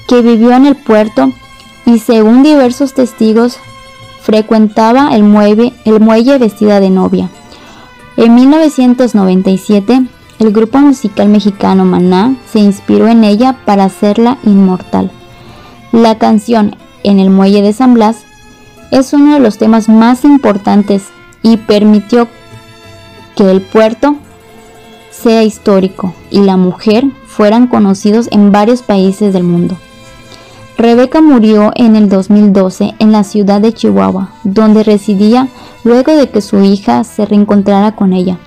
que 0.06 0.22
vivió 0.22 0.52
en 0.52 0.66
el 0.66 0.76
puerto 0.76 1.32
y 1.84 1.98
según 1.98 2.42
diversos 2.42 2.94
testigos 2.94 3.56
frecuentaba 4.22 5.14
el 5.14 5.24
muelle, 5.24 5.72
el 5.84 6.00
muelle 6.00 6.38
vestida 6.38 6.78
de 6.78 6.90
novia. 6.90 7.28
En 8.16 8.34
1997, 8.34 10.02
el 10.38 10.52
grupo 10.52 10.78
musical 10.78 11.28
mexicano 11.28 11.84
Maná 11.84 12.36
se 12.52 12.60
inspiró 12.60 13.08
en 13.08 13.24
ella 13.24 13.56
para 13.64 13.84
hacerla 13.84 14.38
inmortal. 14.44 15.10
La 15.92 16.18
canción 16.18 16.76
En 17.02 17.18
el 17.18 17.30
muelle 17.30 17.62
de 17.62 17.72
San 17.72 17.94
Blas 17.94 18.18
es 18.92 19.12
uno 19.12 19.34
de 19.34 19.40
los 19.40 19.58
temas 19.58 19.88
más 19.88 20.24
importantes 20.24 21.04
y 21.42 21.56
permitió 21.56 22.28
que 23.34 23.50
el 23.50 23.60
puerto 23.60 24.16
sea 25.10 25.42
histórico 25.42 26.14
y 26.30 26.40
la 26.40 26.56
mujer 26.56 27.06
fueran 27.26 27.66
conocidos 27.66 28.28
en 28.30 28.52
varios 28.52 28.82
países 28.82 29.32
del 29.32 29.42
mundo. 29.42 29.76
Rebeca 30.78 31.20
murió 31.20 31.72
en 31.74 31.96
el 31.96 32.08
2012 32.08 32.94
en 32.98 33.12
la 33.12 33.24
ciudad 33.24 33.60
de 33.60 33.72
Chihuahua, 33.72 34.30
donde 34.44 34.84
residía 34.84 35.48
luego 35.82 36.14
de 36.14 36.30
que 36.30 36.40
su 36.40 36.62
hija 36.62 37.02
se 37.02 37.26
reencontrara 37.26 37.96
con 37.96 38.12
ella. 38.12 38.38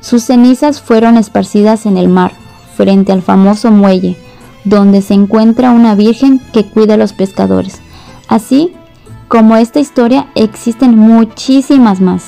Sus 0.00 0.24
cenizas 0.24 0.80
fueron 0.80 1.16
esparcidas 1.16 1.86
en 1.86 1.96
el 1.96 2.08
mar, 2.08 2.32
frente 2.76 3.12
al 3.12 3.22
famoso 3.22 3.70
muelle, 3.70 4.18
donde 4.64 5.02
se 5.02 5.14
encuentra 5.14 5.70
una 5.70 5.94
virgen 5.94 6.40
que 6.52 6.64
cuida 6.66 6.94
a 6.94 6.98
los 6.98 7.12
pescadores. 7.12 7.80
Así 8.28 8.72
como 9.28 9.56
esta 9.56 9.80
historia 9.80 10.28
existen 10.34 10.96
muchísimas 10.96 12.00
más. 12.00 12.26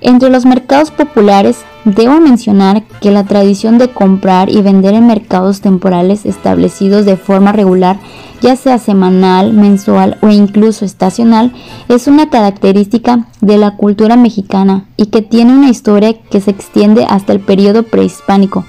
Entre 0.00 0.30
los 0.30 0.46
mercados 0.46 0.90
populares 0.90 1.64
Debo 1.84 2.20
mencionar 2.20 2.82
que 3.00 3.10
la 3.10 3.24
tradición 3.24 3.78
de 3.78 3.88
comprar 3.88 4.50
y 4.50 4.60
vender 4.60 4.92
en 4.92 5.06
mercados 5.06 5.62
temporales 5.62 6.26
establecidos 6.26 7.06
de 7.06 7.16
forma 7.16 7.52
regular, 7.52 7.98
ya 8.42 8.54
sea 8.54 8.78
semanal, 8.78 9.54
mensual 9.54 10.18
o 10.20 10.28
incluso 10.28 10.84
estacional, 10.84 11.52
es 11.88 12.06
una 12.06 12.28
característica 12.28 13.26
de 13.40 13.56
la 13.56 13.78
cultura 13.78 14.16
mexicana 14.16 14.84
y 14.98 15.06
que 15.06 15.22
tiene 15.22 15.54
una 15.54 15.70
historia 15.70 16.12
que 16.12 16.42
se 16.42 16.50
extiende 16.50 17.06
hasta 17.08 17.32
el 17.32 17.40
periodo 17.40 17.82
prehispánico. 17.82 18.66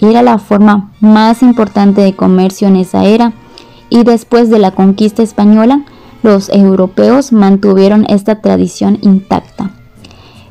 Era 0.00 0.22
la 0.22 0.38
forma 0.38 0.90
más 1.00 1.42
importante 1.42 2.00
de 2.00 2.14
comercio 2.14 2.68
en 2.68 2.76
esa 2.76 3.04
era 3.04 3.32
y 3.90 4.02
después 4.04 4.50
de 4.50 4.58
la 4.58 4.72
conquista 4.72 5.22
española, 5.22 5.84
los 6.22 6.48
europeos 6.48 7.32
mantuvieron 7.32 8.06
esta 8.08 8.40
tradición 8.40 8.98
intacta. 9.02 9.70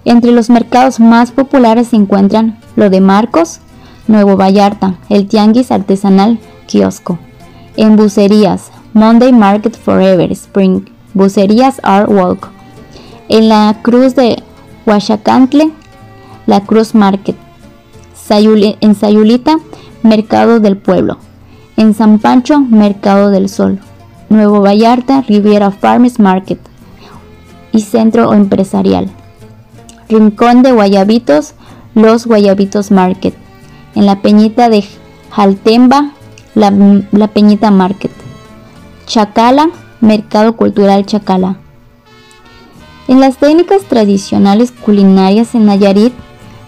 Entre 0.06 0.32
los 0.32 0.50
mercados 0.50 1.00
más 1.00 1.32
populares 1.32 1.88
se 1.90 1.96
encuentran 1.96 2.60
lo 2.76 2.90
de 2.90 3.02
Marcos, 3.02 3.60
Nuevo 4.08 4.38
Vallarta, 4.38 4.96
el 5.10 5.28
Tianguis 5.28 5.72
Artesanal 5.72 6.40
Kiosco. 6.68 7.18
En 7.76 7.96
bucerías, 7.96 8.72
Monday 8.94 9.32
Market 9.32 9.76
Forever 9.76 10.32
Spring, 10.32 10.86
Bucerías 11.14 11.80
Art 11.84 12.10
Walk. 12.10 12.50
En 13.30 13.50
la 13.50 13.80
Cruz 13.82 14.16
de 14.16 14.44
Huachacantle, 14.86 15.72
la 16.46 16.62
Cruz 16.62 16.94
Market. 16.94 17.36
En 18.30 18.96
Sayulita, 18.96 19.58
Mercado 20.02 20.60
del 20.60 20.78
Pueblo. 20.78 21.18
En 21.78 21.94
San 21.94 22.20
Pancho, 22.20 22.60
Mercado 22.60 23.30
del 23.30 23.50
Sol. 23.50 23.80
Nuevo 24.30 24.62
Vallarta, 24.62 25.22
Riviera 25.22 25.72
Farmers 25.72 26.20
Market 26.20 26.60
y 27.72 27.82
Centro 27.82 28.34
Empresarial. 28.34 29.10
Rincón 30.10 30.64
de 30.64 30.72
Guayabitos, 30.72 31.54
Los 31.96 32.26
Guayabitos 32.26 32.92
Market. 32.92 33.36
En 33.96 34.06
la 34.06 34.22
Peñita 34.22 34.70
de 34.70 34.84
Jaltemba, 35.32 36.12
la, 36.56 37.28
Peñita 37.28 37.72
Market. 37.72 38.12
Chacala, 39.06 39.70
Mercado 40.02 40.56
Cultural 40.56 41.06
Chacala. 41.06 41.58
En 43.08 43.20
las 43.20 43.38
técnicas 43.38 43.84
tradicionales 43.84 44.72
culinarias 44.72 45.54
en 45.56 45.66
Nayarit, 45.66 46.14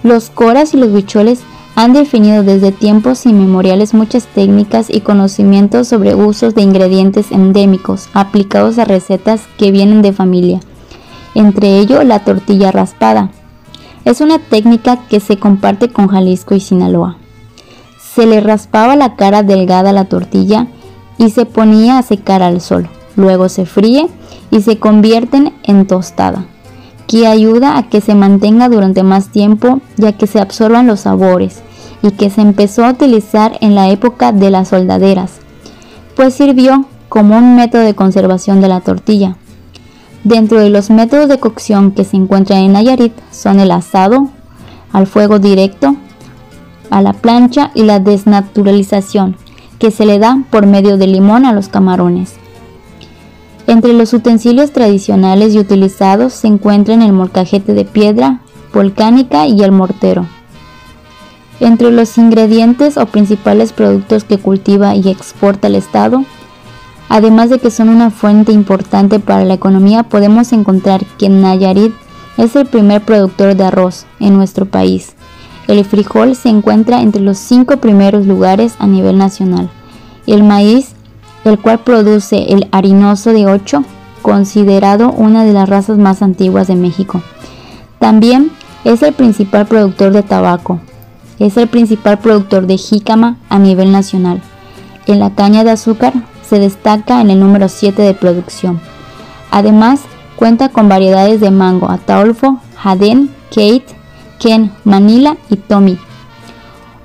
los 0.05 0.29
coras 0.29 0.73
y 0.73 0.77
los 0.77 0.93
bicholes 0.93 1.41
han 1.75 1.91
definido 1.91 2.43
desde 2.43 2.71
tiempos 2.71 3.25
inmemoriales 3.25 3.93
muchas 3.93 4.27
técnicas 4.27 4.89
y 4.89 5.01
conocimientos 5.01 5.89
sobre 5.89 6.15
usos 6.15 6.55
de 6.55 6.61
ingredientes 6.61 7.33
endémicos 7.33 8.07
aplicados 8.13 8.79
a 8.79 8.85
recetas 8.85 9.41
que 9.57 9.71
vienen 9.71 10.01
de 10.01 10.13
familia 10.13 10.61
entre 11.35 11.79
ello 11.79 12.01
la 12.03 12.19
tortilla 12.19 12.71
raspada. 12.71 13.29
Es 14.05 14.21
una 14.21 14.39
técnica 14.39 15.05
que 15.09 15.19
se 15.19 15.37
comparte 15.37 15.89
con 15.89 16.07
Jalisco 16.07 16.55
y 16.55 16.59
Sinaloa. 16.59 17.17
Se 18.15 18.25
le 18.25 18.39
raspaba 18.39 18.95
la 18.95 19.15
cara 19.15 19.43
delgada 19.43 19.89
a 19.89 19.93
la 19.93 20.05
tortilla 20.05 20.67
y 21.17 21.29
se 21.29 21.45
ponía 21.45 21.97
a 21.97 22.03
secar 22.03 22.41
al 22.41 22.61
sol. 22.61 22.87
Luego 23.15 23.49
se 23.49 23.65
fríe 23.65 24.07
y 24.49 24.61
se 24.61 24.79
convierten 24.79 25.53
en 25.63 25.85
tostada, 25.85 26.45
que 27.07 27.27
ayuda 27.27 27.77
a 27.77 27.89
que 27.89 28.01
se 28.01 28.15
mantenga 28.15 28.69
durante 28.69 29.03
más 29.03 29.29
tiempo 29.29 29.81
ya 29.97 30.13
que 30.13 30.27
se 30.27 30.39
absorban 30.39 30.87
los 30.87 31.01
sabores 31.01 31.61
y 32.01 32.11
que 32.11 32.29
se 32.29 32.41
empezó 32.41 32.85
a 32.85 32.91
utilizar 32.91 33.57
en 33.61 33.75
la 33.75 33.89
época 33.89 34.31
de 34.31 34.51
las 34.51 34.69
soldaderas, 34.69 35.39
pues 36.15 36.33
sirvió 36.33 36.85
como 37.09 37.37
un 37.37 37.55
método 37.55 37.81
de 37.81 37.95
conservación 37.95 38.61
de 38.61 38.67
la 38.67 38.81
tortilla. 38.81 39.37
Dentro 40.23 40.59
de 40.59 40.69
los 40.69 40.89
métodos 40.89 41.29
de 41.29 41.39
cocción 41.39 41.91
que 41.91 42.03
se 42.03 42.17
encuentran 42.17 42.59
en 42.59 42.73
Nayarit 42.73 43.13
son 43.31 43.59
el 43.59 43.71
asado, 43.71 44.29
al 44.91 45.07
fuego 45.07 45.39
directo, 45.39 45.95
a 46.89 47.01
la 47.01 47.13
plancha 47.13 47.71
y 47.75 47.83
la 47.83 47.99
desnaturalización, 47.99 49.35
que 49.79 49.91
se 49.91 50.05
le 50.05 50.19
da 50.19 50.43
por 50.49 50.65
medio 50.65 50.97
de 50.97 51.07
limón 51.07 51.45
a 51.45 51.53
los 51.53 51.67
camarones. 51.67 52.33
Entre 53.67 53.93
los 53.93 54.13
utensilios 54.13 54.71
tradicionales 54.71 55.53
y 55.53 55.59
utilizados 55.59 56.33
se 56.33 56.47
encuentran 56.47 57.01
el 57.01 57.13
molcajete 57.13 57.73
de 57.73 57.85
piedra 57.85 58.41
volcánica 58.73 59.47
y 59.47 59.63
el 59.63 59.71
mortero. 59.71 60.27
Entre 61.59 61.91
los 61.91 62.17
ingredientes 62.17 62.97
o 62.97 63.05
principales 63.05 63.71
productos 63.71 64.23
que 64.23 64.37
cultiva 64.37 64.95
y 64.95 65.09
exporta 65.09 65.67
el 65.67 65.75
Estado 65.75 66.25
Además 67.09 67.49
de 67.49 67.59
que 67.59 67.71
son 67.71 67.89
una 67.89 68.09
fuente 68.09 68.51
importante 68.51 69.19
para 69.19 69.45
la 69.45 69.53
economía, 69.53 70.03
podemos 70.03 70.51
encontrar 70.53 71.05
que 71.17 71.29
Nayarit 71.29 71.93
es 72.37 72.55
el 72.55 72.65
primer 72.65 73.01
productor 73.01 73.55
de 73.55 73.63
arroz 73.63 74.05
en 74.19 74.35
nuestro 74.35 74.65
país. 74.65 75.13
El 75.67 75.83
frijol 75.85 76.35
se 76.35 76.49
encuentra 76.49 77.01
entre 77.01 77.21
los 77.21 77.37
cinco 77.37 77.77
primeros 77.77 78.25
lugares 78.25 78.75
a 78.79 78.87
nivel 78.87 79.17
nacional. 79.17 79.69
El 80.27 80.43
maíz, 80.43 80.94
el 81.45 81.59
cual 81.59 81.79
produce 81.79 82.51
el 82.51 82.67
harinoso 82.71 83.31
de 83.31 83.45
8, 83.45 83.83
considerado 84.21 85.11
una 85.11 85.45
de 85.45 85.53
las 85.53 85.69
razas 85.69 85.97
más 85.97 86.21
antiguas 86.21 86.67
de 86.67 86.75
México. 86.75 87.21
También 87.99 88.51
es 88.83 89.01
el 89.03 89.13
principal 89.13 89.65
productor 89.67 90.11
de 90.11 90.23
tabaco. 90.23 90.79
es 91.37 91.57
el 91.57 91.67
principal 91.67 92.19
productor 92.19 92.65
de 92.65 92.77
jícama 92.77 93.37
a 93.49 93.59
nivel 93.59 93.91
nacional. 93.91 94.41
En 95.05 95.19
la 95.19 95.35
caña 95.35 95.63
de 95.63 95.71
azúcar 95.71 96.13
se 96.47 96.59
destaca 96.59 97.21
en 97.21 97.29
el 97.29 97.39
número 97.39 97.67
7 97.67 98.01
de 98.01 98.13
producción. 98.13 98.79
Además, 99.51 100.01
cuenta 100.35 100.69
con 100.69 100.87
variedades 100.87 101.41
de 101.41 101.51
mango, 101.51 101.89
Ataulfo, 101.89 102.59
Jaden, 102.77 103.29
Kate, 103.49 103.85
Ken, 104.39 104.71
Manila 104.83 105.37
y 105.49 105.57
Tommy. 105.57 105.97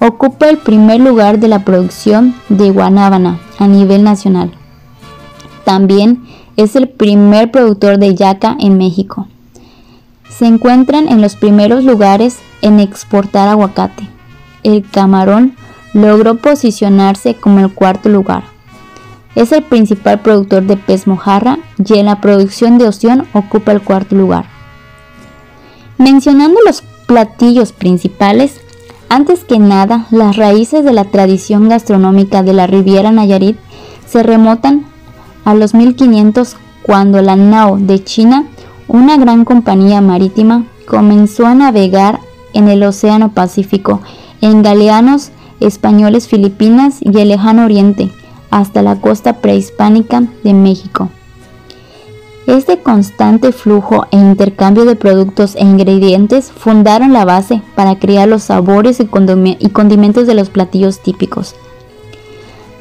Ocupa 0.03 0.49
el 0.49 0.57
primer 0.57 0.99
lugar 0.99 1.41
de 1.41 1.49
la 1.49 1.63
producción 1.63 2.35
de 2.49 2.71
guanábana 2.71 3.39
a 3.59 3.69
nivel 3.69 4.03
nacional. 4.03 4.51
También 5.65 6.25
es 6.57 6.75
el 6.75 6.89
primer 6.89 7.51
productor 7.51 7.99
de 7.99 8.15
yaca 8.15 8.57
en 8.59 8.79
México. 8.79 9.29
Se 10.31 10.47
encuentran 10.47 11.07
en 11.07 11.21
los 11.21 11.37
primeros 11.37 11.85
lugares 11.85 12.39
en 12.63 12.81
exportar 12.81 13.49
aguacate. 13.49 14.09
El 14.63 14.89
camarón 14.89 15.55
logró 15.93 16.37
posicionarse 16.37 17.35
como 17.35 17.61
el 17.61 17.71
cuarto 17.75 18.09
lugar. 18.09 18.45
Es 19.35 19.53
el 19.53 19.63
principal 19.63 20.21
productor 20.21 20.63
de 20.63 20.79
pez 20.79 21.07
mojarra 21.07 21.59
y 21.77 21.99
en 21.99 22.07
la 22.07 22.23
producción 22.23 22.79
de 22.79 22.89
oción 22.89 23.27
ocupa 23.35 23.73
el 23.73 23.83
cuarto 23.83 24.17
lugar. 24.17 24.47
Mencionando 25.99 26.59
los 26.65 26.83
platillos 27.07 27.73
principales, 27.73 28.63
antes 29.11 29.45
que 29.45 29.59
nada, 29.59 30.07
las 30.11 30.37
raíces 30.37 30.85
de 30.85 30.93
la 30.93 31.05
tradición 31.05 31.69
gastronómica 31.69 32.43
de 32.45 32.53
la 32.53 32.69
Riviera 32.69 33.11
Nayarit 33.11 33.59
se 34.07 34.23
remontan 34.23 34.87
a 35.45 35.53
los 35.55 35.75
1500 35.75 36.57
cuando 36.83 37.21
la 37.21 37.35
Nao 37.35 37.77
de 37.77 38.03
China, 38.03 38.47
una 38.87 39.17
gran 39.17 39.45
compañía 39.45 40.01
marítima, 40.01 40.65
comenzó 40.87 41.45
a 41.47 41.55
navegar 41.55 42.21
en 42.55 42.69
el 42.69 42.83
Océano 42.85 43.33
Pacífico 43.33 44.01
en 44.41 44.63
galeanos 44.63 45.33
españoles 45.59 46.29
Filipinas 46.29 46.99
y 47.01 47.19
el 47.19 47.29
lejano 47.29 47.65
oriente, 47.65 48.13
hasta 48.51 48.81
la 48.81 49.01
costa 49.01 49.39
prehispánica 49.41 50.23
de 50.45 50.55
México. 50.55 51.11
Este 52.51 52.81
constante 52.81 53.53
flujo 53.53 54.07
e 54.11 54.17
intercambio 54.17 54.85
de 54.85 54.97
productos 54.97 55.55
e 55.55 55.61
ingredientes 55.61 56.51
fundaron 56.51 57.13
la 57.13 57.25
base 57.25 57.63
para 57.77 58.01
crear 58.01 58.27
los 58.27 58.43
sabores 58.43 58.99
y 58.99 59.69
condimentos 59.69 60.27
de 60.27 60.35
los 60.35 60.51
platillos 60.51 60.99
típicos. 61.01 61.55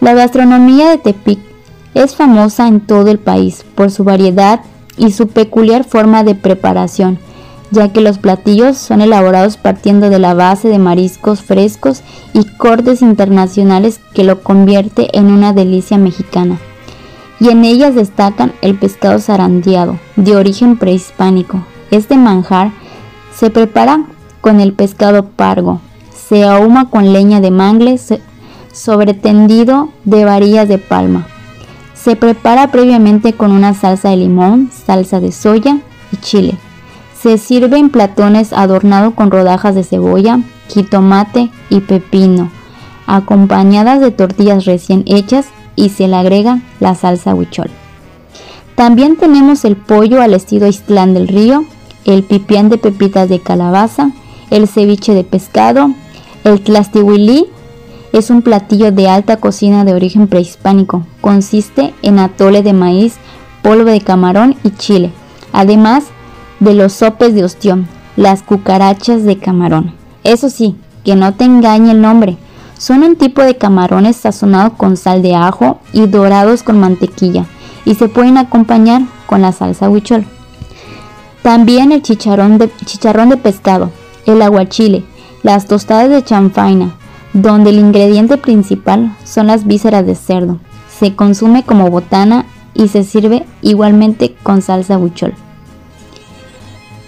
La 0.01 0.15
gastronomía 0.15 0.89
de 0.89 0.97
Tepic 0.97 1.37
es 1.93 2.15
famosa 2.15 2.67
en 2.67 2.79
todo 2.81 3.11
el 3.11 3.19
país 3.19 3.63
por 3.75 3.91
su 3.91 4.03
variedad 4.03 4.61
y 4.97 5.11
su 5.11 5.27
peculiar 5.27 5.83
forma 5.83 6.23
de 6.23 6.33
preparación, 6.33 7.19
ya 7.69 7.93
que 7.93 8.01
los 8.01 8.17
platillos 8.17 8.75
son 8.75 9.01
elaborados 9.01 9.57
partiendo 9.57 10.09
de 10.09 10.17
la 10.17 10.33
base 10.33 10.67
de 10.67 10.79
mariscos 10.79 11.43
frescos 11.43 12.01
y 12.33 12.43
cortes 12.57 13.03
internacionales 13.03 13.99
que 14.15 14.23
lo 14.23 14.41
convierte 14.41 15.15
en 15.15 15.27
una 15.27 15.53
delicia 15.53 15.99
mexicana. 15.99 16.59
Y 17.39 17.49
en 17.49 17.63
ellas 17.63 17.95
destacan 17.95 18.53
el 18.61 18.75
pescado 18.75 19.19
zarandeado, 19.19 19.97
de 20.15 20.35
origen 20.35 20.77
prehispánico. 20.77 21.63
Este 21.91 22.17
manjar 22.17 22.71
se 23.33 23.49
prepara 23.49 24.03
con 24.41 24.59
el 24.59 24.73
pescado 24.73 25.25
pargo, 25.25 25.79
se 26.13 26.43
ahuma 26.43 26.89
con 26.89 27.13
leña 27.13 27.39
de 27.39 27.51
mangle 27.51 27.99
sobretendido 28.71 29.89
de 30.05 30.25
varillas 30.25 30.67
de 30.67 30.77
palma. 30.77 31.27
Se 31.93 32.15
prepara 32.15 32.71
previamente 32.71 33.33
con 33.33 33.51
una 33.51 33.73
salsa 33.73 34.09
de 34.09 34.17
limón, 34.17 34.69
salsa 34.85 35.19
de 35.19 35.31
soya 35.31 35.79
y 36.11 36.17
chile 36.17 36.57
se 37.21 37.37
sirve 37.37 37.77
en 37.77 37.89
platones 37.89 38.53
adornado 38.53 39.11
con 39.11 39.29
rodajas 39.29 39.75
de 39.75 39.83
cebolla, 39.83 40.39
jitomate 40.69 41.49
y 41.69 41.81
pepino, 41.81 42.49
acompañadas 43.07 43.99
de 43.99 44.11
tortillas 44.11 44.65
recién 44.65 45.03
hechas 45.05 45.47
y 45.75 45.89
se 45.89 46.07
le 46.07 46.15
agrega 46.15 46.61
la 46.79 46.95
salsa 46.95 47.35
huichol. 47.35 47.69
También 48.75 49.17
tenemos 49.17 49.65
el 49.65 49.75
pollo 49.75 50.21
al 50.21 50.33
estilo 50.33 50.67
Istlán 50.67 51.13
del 51.13 51.27
Río, 51.27 51.65
el 52.05 52.23
pipián 52.23 52.69
de 52.69 52.77
pepitas 52.77 53.27
de 53.29 53.39
calabaza, 53.39 54.11
el 54.49 54.67
ceviche 54.67 55.13
de 55.13 55.23
pescado, 55.23 55.91
el 56.43 56.61
tlastihuilí 56.61 57.47
es 58.13 58.29
un 58.29 58.41
platillo 58.41 58.91
de 58.91 59.07
alta 59.07 59.37
cocina 59.37 59.85
de 59.85 59.93
origen 59.93 60.27
prehispánico. 60.27 61.05
Consiste 61.21 61.93
en 62.01 62.19
atole 62.19 62.63
de 62.63 62.73
maíz, 62.73 63.15
polvo 63.61 63.89
de 63.89 64.01
camarón 64.01 64.55
y 64.63 64.71
chile. 64.71 65.11
Además, 65.53 66.05
de 66.59 66.73
los 66.73 66.93
sopes 66.93 67.35
de 67.35 67.43
ostión, 67.43 67.87
las 68.15 68.41
cucarachas 68.41 69.23
de 69.23 69.37
camarón. 69.37 69.93
Eso 70.23 70.49
sí, 70.49 70.75
que 71.03 71.15
no 71.15 71.33
te 71.33 71.43
engañe 71.43 71.91
el 71.91 72.01
nombre. 72.01 72.37
Son 72.79 73.03
un 73.03 73.17
tipo 73.17 73.43
de 73.43 73.57
camarones 73.57 74.15
sazonados 74.15 74.73
con 74.77 74.95
sal 74.95 75.21
de 75.21 75.35
ajo 75.35 75.81
y 75.91 76.07
dorados 76.07 76.63
con 76.63 76.79
mantequilla 76.79 77.45
y 77.83 77.95
se 77.95 78.07
pueden 78.07 78.37
acompañar 78.37 79.01
con 79.25 79.41
la 79.41 79.51
salsa 79.51 79.89
huichol. 79.89 80.25
También 81.43 81.91
el 81.91 82.01
chicharrón 82.01 82.57
de, 82.57 82.71
chicharrón 82.85 83.27
de 83.27 83.35
pescado, 83.35 83.91
el 84.25 84.41
aguachile, 84.41 85.03
las 85.43 85.65
tostadas 85.65 86.09
de 86.09 86.23
chanfaina, 86.23 86.95
donde 87.33 87.71
el 87.71 87.79
ingrediente 87.79 88.37
principal 88.37 89.13
son 89.25 89.47
las 89.47 89.67
vísceras 89.67 90.05
de 90.05 90.15
cerdo. 90.15 90.57
Se 90.99 91.17
consume 91.17 91.63
como 91.63 91.89
botana 91.89 92.45
y 92.73 92.87
se 92.87 93.03
sirve 93.03 93.45
igualmente 93.61 94.35
con 94.41 94.61
salsa 94.61 94.97
huichol. 94.97 95.33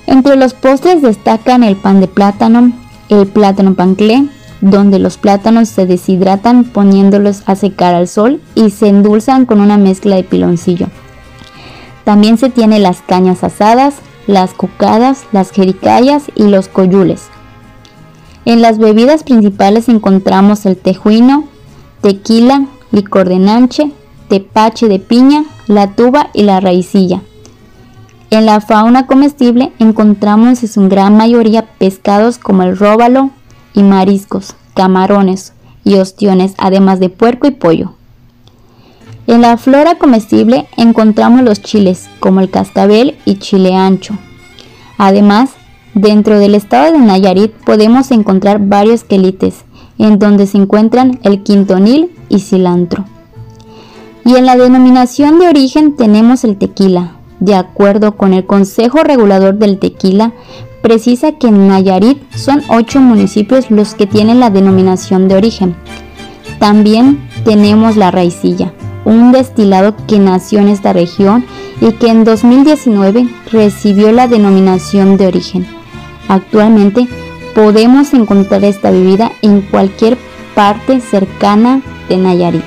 Entre 0.06 0.36
los 0.36 0.54
postres 0.54 1.02
destacan 1.02 1.64
el 1.64 1.78
pan 1.78 2.02
de 2.02 2.10
plátano, 2.10 2.74
el 3.08 3.28
plátano 3.28 3.74
panclé, 3.74 4.28
donde 4.62 5.00
los 5.00 5.18
plátanos 5.18 5.70
se 5.70 5.86
deshidratan 5.86 6.64
poniéndolos 6.64 7.44
a 7.48 7.56
secar 7.56 7.96
al 7.96 8.08
sol 8.08 8.40
y 8.56 8.70
se 8.70 8.88
endulzan 8.88 9.46
con 9.46 9.60
una 9.60 9.78
mezcla 9.78 10.16
de 10.16 10.24
piloncillo. 10.24 10.88
También 12.04 12.38
se 12.38 12.50
tiene 12.50 12.80
las 12.80 13.02
cañas 13.02 13.44
asadas, 13.44 13.96
las 14.28 14.54
cocadas, 14.54 15.26
las 15.32 15.52
jericayas 15.52 16.24
y 16.36 16.44
los 16.44 16.68
coyules. 16.68 17.24
En 18.46 18.62
las 18.62 18.78
bebidas 18.78 19.24
principales 19.24 19.90
encontramos 19.90 20.66
el 20.66 20.78
tejuino, 20.78 21.46
tequila, 22.02 22.66
licor 22.92 23.30
de 23.30 23.40
nanche, 23.40 23.92
tepache 24.30 24.88
de 24.88 25.00
piña, 25.00 25.46
la 25.68 25.96
tuba 25.96 26.30
y 26.34 26.44
la 26.44 26.60
raicilla. 26.60 27.22
En 28.30 28.46
la 28.46 28.62
fauna 28.62 29.08
comestible 29.08 29.74
encontramos 29.78 30.64
en 30.64 30.70
su 30.70 30.88
gran 30.88 31.18
mayoría 31.18 31.66
pescados 31.78 32.38
como 32.38 32.64
el 32.64 32.78
róbalo 32.78 33.32
y 33.74 33.84
mariscos, 33.84 34.56
camarones 34.76 35.54
y 35.84 35.96
ostiones, 35.96 36.54
además 36.58 37.00
de 37.00 37.10
puerco 37.10 37.48
y 37.48 37.52
pollo. 37.52 37.94
En 39.28 39.42
la 39.42 39.58
flora 39.58 39.96
comestible 39.96 40.68
encontramos 40.78 41.44
los 41.44 41.62
chiles 41.62 42.10
como 42.20 42.40
el 42.40 42.50
cascabel 42.50 43.18
y 43.26 43.36
chile 43.36 43.76
ancho. 43.76 44.16
Además, 44.98 45.52
dentro 45.94 46.40
del 46.40 46.56
estado 46.56 46.92
de 46.92 47.00
Nayarit 47.00 47.52
podemos 47.52 48.12
encontrar 48.12 48.60
varios 48.60 49.04
quelites, 49.04 49.64
en 49.98 50.20
donde 50.20 50.48
se 50.48 50.58
encuentran 50.58 51.20
el 51.24 51.44
quintonil 51.44 52.12
y 52.30 52.40
cilantro. 52.40 53.06
Y 54.26 54.36
en 54.36 54.46
la 54.46 54.56
denominación 54.56 55.40
de 55.40 55.48
origen 55.48 55.96
tenemos 55.96 56.44
el 56.44 56.58
tequila, 56.58 57.14
de 57.40 57.56
acuerdo 57.56 58.18
con 58.18 58.34
el 58.34 58.46
Consejo 58.46 59.00
Regulador 59.04 59.56
del 59.56 59.80
Tequila, 59.80 60.34
precisa 60.82 61.34
que 61.34 61.48
en 61.48 61.68
Nayarit 61.68 62.20
son 62.34 62.64
ocho 62.70 63.00
municipios 63.00 63.70
los 63.72 63.94
que 63.96 64.08
tienen 64.08 64.40
la 64.40 64.50
denominación 64.50 65.28
de 65.28 65.36
origen. 65.36 65.76
También 66.60 67.28
tenemos 67.46 67.98
la 67.98 68.12
raicilla, 68.12 68.74
un 69.06 69.32
destilado 69.32 69.96
que 70.08 70.20
nació 70.20 70.60
en 70.60 70.68
esta 70.68 70.94
región 70.94 71.46
y 71.80 71.92
que 71.94 72.08
en 72.08 72.24
2019 72.24 73.28
recibió 73.52 74.12
la 74.12 74.28
denominación 74.28 75.18
de 75.18 75.28
origen. 75.28 75.66
Actualmente 76.28 77.08
podemos 77.56 78.14
encontrar 78.14 78.64
esta 78.64 78.92
bebida 78.92 79.32
en 79.42 79.62
cualquier 79.62 80.18
parte 80.56 81.00
cercana 81.02 81.82
de 82.10 82.18
Nayarit. 82.18 82.64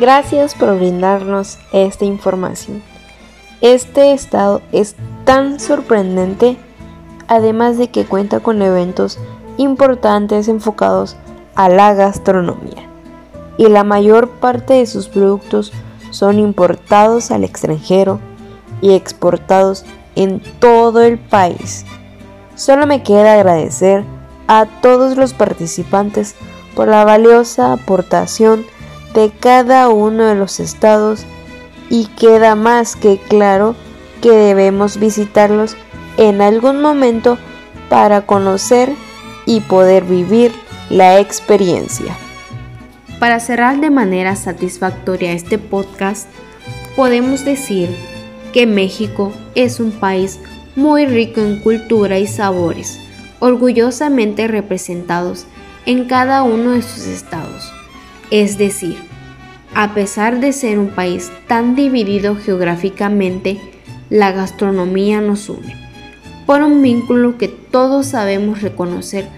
Gracias 0.00 0.54
por 0.54 0.78
brindarnos 0.78 1.58
esta 1.72 2.04
información. 2.04 2.82
Este 3.60 4.12
estado 4.12 4.62
es 4.72 4.96
tan 5.26 5.60
sorprendente, 5.60 6.56
además 7.30 7.78
de 7.78 7.88
que 7.90 8.04
cuenta 8.04 8.40
con 8.40 8.60
eventos 8.60 9.18
importantes 9.56 10.48
enfocados 10.48 11.16
a 11.54 11.68
la 11.68 11.94
gastronomía, 11.94 12.88
y 13.56 13.68
la 13.68 13.84
mayor 13.84 14.28
parte 14.28 14.74
de 14.74 14.86
sus 14.86 15.08
productos 15.08 15.72
son 16.10 16.40
importados 16.40 17.30
al 17.30 17.44
extranjero 17.44 18.18
y 18.82 18.94
exportados 18.94 19.84
en 20.16 20.42
todo 20.58 21.02
el 21.02 21.18
país. 21.18 21.86
Solo 22.56 22.86
me 22.88 23.04
queda 23.04 23.34
agradecer 23.34 24.04
a 24.48 24.66
todos 24.82 25.16
los 25.16 25.32
participantes 25.32 26.34
por 26.74 26.88
la 26.88 27.04
valiosa 27.04 27.72
aportación 27.72 28.66
de 29.14 29.30
cada 29.30 29.88
uno 29.88 30.24
de 30.24 30.34
los 30.34 30.58
estados 30.58 31.24
y 31.90 32.06
queda 32.06 32.56
más 32.56 32.96
que 32.96 33.18
claro 33.18 33.76
que 34.20 34.32
debemos 34.32 34.98
visitarlos 34.98 35.76
en 36.20 36.42
algún 36.42 36.82
momento 36.82 37.38
para 37.88 38.26
conocer 38.26 38.90
y 39.46 39.60
poder 39.60 40.04
vivir 40.04 40.52
la 40.90 41.18
experiencia. 41.18 42.14
Para 43.18 43.40
cerrar 43.40 43.80
de 43.80 43.88
manera 43.88 44.36
satisfactoria 44.36 45.32
este 45.32 45.56
podcast, 45.56 46.28
podemos 46.94 47.46
decir 47.46 47.88
que 48.52 48.66
México 48.66 49.32
es 49.54 49.80
un 49.80 49.92
país 49.92 50.38
muy 50.76 51.06
rico 51.06 51.40
en 51.40 51.58
cultura 51.60 52.18
y 52.18 52.26
sabores, 52.26 53.00
orgullosamente 53.38 54.46
representados 54.46 55.46
en 55.86 56.04
cada 56.04 56.42
uno 56.42 56.72
de 56.72 56.82
sus 56.82 57.06
estados. 57.06 57.72
Es 58.30 58.58
decir, 58.58 58.98
a 59.74 59.94
pesar 59.94 60.38
de 60.40 60.52
ser 60.52 60.78
un 60.78 60.90
país 60.90 61.32
tan 61.46 61.74
dividido 61.74 62.36
geográficamente, 62.36 63.58
la 64.10 64.32
gastronomía 64.32 65.22
nos 65.22 65.48
une 65.48 65.89
por 66.50 66.62
un 66.62 66.82
vínculo 66.82 67.38
que 67.38 67.46
todos 67.46 68.06
sabemos 68.06 68.60
reconocer 68.60 69.28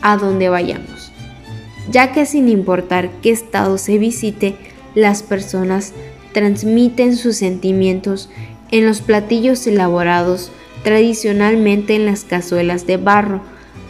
a 0.00 0.16
donde 0.16 0.48
vayamos, 0.48 1.12
ya 1.90 2.12
que 2.12 2.24
sin 2.24 2.48
importar 2.48 3.10
qué 3.20 3.30
estado 3.30 3.76
se 3.76 3.98
visite, 3.98 4.54
las 4.94 5.22
personas 5.22 5.92
transmiten 6.32 7.18
sus 7.18 7.36
sentimientos 7.36 8.30
en 8.70 8.86
los 8.86 9.02
platillos 9.02 9.66
elaborados 9.66 10.50
tradicionalmente 10.82 11.94
en 11.94 12.06
las 12.06 12.24
cazuelas 12.24 12.86
de 12.86 12.96
barro, 12.96 13.42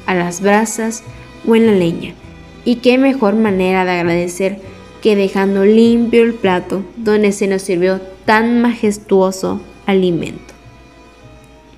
a 0.07 0.17
las 0.17 0.41
brasas 0.41 1.05
o 1.47 1.55
en 1.55 1.67
la 1.67 1.75
leña. 1.75 2.15
Y 2.65 2.79
qué 2.81 2.99
mejor 2.99 3.37
manera 3.37 3.85
de 3.85 3.93
agradecer 3.93 4.59
que 5.01 5.15
dejando 5.15 5.65
limpio 5.65 6.25
el 6.25 6.35
plato 6.35 6.83
donde 6.97 7.31
se 7.31 7.47
nos 7.47 7.63
sirvió 7.63 8.01
tan 8.25 8.61
majestuoso 8.61 9.61
alimento. 9.87 10.52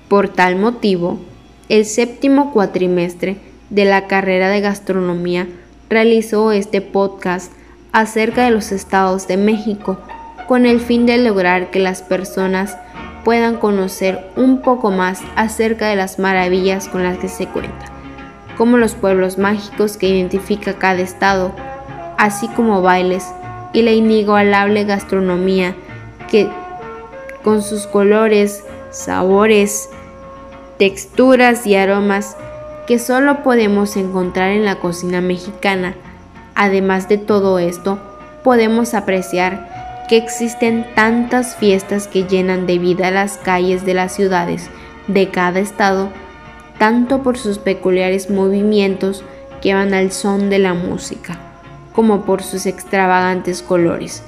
Por 0.07 0.29
tal 0.29 0.55
motivo, 0.55 1.19
el 1.67 1.83
séptimo 1.85 2.53
cuatrimestre 2.53 3.37
de 3.71 3.85
la 3.85 4.05
carrera 4.05 4.49
de 4.49 4.61
gastronomía 4.61 5.47
realizó 5.89 6.51
este 6.51 6.81
podcast 6.81 7.51
acerca 7.91 8.45
de 8.45 8.51
los 8.51 8.71
estados 8.71 9.27
de 9.27 9.37
México 9.37 9.97
con 10.47 10.67
el 10.67 10.79
fin 10.79 11.07
de 11.07 11.17
lograr 11.17 11.71
que 11.71 11.79
las 11.79 12.03
personas 12.03 12.77
puedan 13.23 13.57
conocer 13.57 14.19
un 14.35 14.61
poco 14.61 14.91
más 14.91 15.21
acerca 15.35 15.87
de 15.87 15.95
las 15.95 16.19
maravillas 16.19 16.87
con 16.87 17.03
las 17.03 17.17
que 17.17 17.27
se 17.27 17.47
cuenta, 17.47 17.87
como 18.57 18.77
los 18.77 18.93
pueblos 18.93 19.39
mágicos 19.39 19.97
que 19.97 20.07
identifica 20.07 20.75
cada 20.75 21.01
estado, 21.01 21.51
así 22.19 22.47
como 22.49 22.83
bailes 22.83 23.25
y 23.73 23.81
la 23.81 23.91
inigualable 23.91 24.83
gastronomía 24.83 25.75
que 26.29 26.47
con 27.43 27.63
sus 27.63 27.87
colores, 27.87 28.63
sabores, 28.95 29.89
texturas 30.77 31.67
y 31.67 31.75
aromas 31.75 32.37
que 32.87 32.99
solo 32.99 33.43
podemos 33.43 33.97
encontrar 33.97 34.51
en 34.51 34.65
la 34.65 34.79
cocina 34.79 35.21
mexicana. 35.21 35.95
Además 36.55 37.09
de 37.09 37.17
todo 37.17 37.59
esto, 37.59 37.99
podemos 38.43 38.93
apreciar 38.93 40.05
que 40.07 40.17
existen 40.17 40.85
tantas 40.95 41.55
fiestas 41.55 42.07
que 42.07 42.23
llenan 42.23 42.67
de 42.67 42.77
vida 42.77 43.11
las 43.11 43.37
calles 43.37 43.85
de 43.85 43.95
las 43.95 44.13
ciudades 44.13 44.69
de 45.07 45.29
cada 45.29 45.59
estado, 45.59 46.09
tanto 46.77 47.23
por 47.23 47.37
sus 47.37 47.57
peculiares 47.57 48.29
movimientos 48.29 49.23
que 49.61 49.73
van 49.73 49.93
al 49.93 50.11
son 50.11 50.49
de 50.49 50.59
la 50.59 50.73
música, 50.73 51.39
como 51.93 52.21
por 52.23 52.43
sus 52.43 52.65
extravagantes 52.65 53.61
colores. 53.61 54.23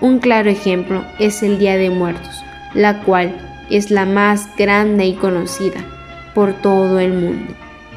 Un 0.00 0.18
claro 0.18 0.50
ejemplo 0.50 1.04
es 1.18 1.42
el 1.42 1.58
Día 1.58 1.76
de 1.76 1.90
Muertos, 1.90 2.42
la 2.74 3.02
cual 3.02 3.49
es 3.70 3.90
la 3.90 4.06
más 4.06 4.48
grande 4.56 5.06
y 5.06 5.14
conocida 5.14 5.84
por 6.34 6.52
todo 6.54 6.98
el 6.98 7.12
mundo. 7.12 7.52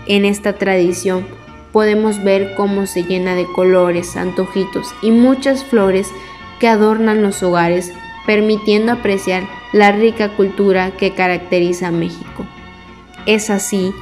En 0.07 0.25
esta 0.25 0.53
tradición 0.53 1.25
podemos 1.71 2.23
ver 2.23 2.55
cómo 2.55 2.86
se 2.86 3.03
llena 3.03 3.36
de 3.36 3.45
colores, 3.45 4.15
antojitos 4.15 4.93
y 5.01 5.12
muchas 5.12 5.63
flores 5.63 6.09
que 6.59 6.67
adornan 6.67 7.21
los 7.21 7.43
hogares, 7.43 7.91
permitiendo 8.25 8.91
apreciar 8.91 9.43
la 9.73 9.91
rica 9.91 10.29
cultura 10.29 10.91
que 10.91 11.13
caracteriza 11.13 11.88
a 11.88 11.91
México. 11.91 12.45
Es 13.25 13.49
así 13.49 13.93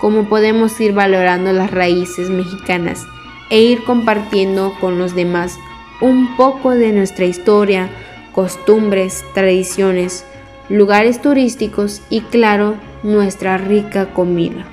como 0.00 0.28
podemos 0.28 0.78
ir 0.80 0.92
valorando 0.92 1.52
las 1.52 1.70
raíces 1.70 2.28
mexicanas 2.28 3.06
e 3.50 3.60
ir 3.60 3.84
compartiendo 3.84 4.74
con 4.80 4.98
los 4.98 5.14
demás 5.14 5.58
un 6.00 6.36
poco 6.36 6.70
de 6.70 6.92
nuestra 6.92 7.24
historia, 7.24 7.88
costumbres, 8.32 9.24
tradiciones, 9.32 10.26
lugares 10.68 11.20
turísticos 11.20 12.02
y 12.10 12.20
claro, 12.20 12.76
nuestra 13.02 13.58
rica 13.58 14.12
comida. 14.12 14.64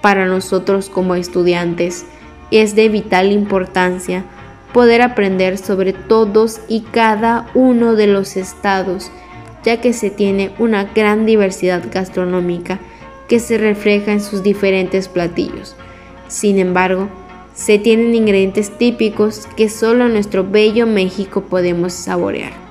Para 0.00 0.26
nosotros 0.26 0.88
como 0.88 1.14
estudiantes 1.14 2.06
es 2.50 2.74
de 2.74 2.88
vital 2.88 3.32
importancia 3.32 4.24
poder 4.72 5.02
aprender 5.02 5.58
sobre 5.58 5.92
todos 5.92 6.60
y 6.68 6.82
cada 6.82 7.50
uno 7.54 7.96
de 7.96 8.06
los 8.06 8.36
estados, 8.36 9.10
ya 9.64 9.80
que 9.80 9.92
se 9.92 10.10
tiene 10.10 10.52
una 10.58 10.84
gran 10.84 11.26
diversidad 11.26 11.82
gastronómica 11.90 12.78
que 13.28 13.40
se 13.40 13.58
refleja 13.58 14.12
en 14.12 14.20
sus 14.20 14.42
diferentes 14.42 15.08
platillos. 15.08 15.76
Sin 16.28 16.58
embargo, 16.58 17.08
se 17.54 17.78
tienen 17.78 18.14
ingredientes 18.14 18.76
típicos 18.78 19.46
que 19.56 19.68
solo 19.68 20.08
nuestro 20.08 20.48
bello 20.48 20.86
México 20.86 21.42
podemos 21.42 21.92
saborear. 21.92 22.69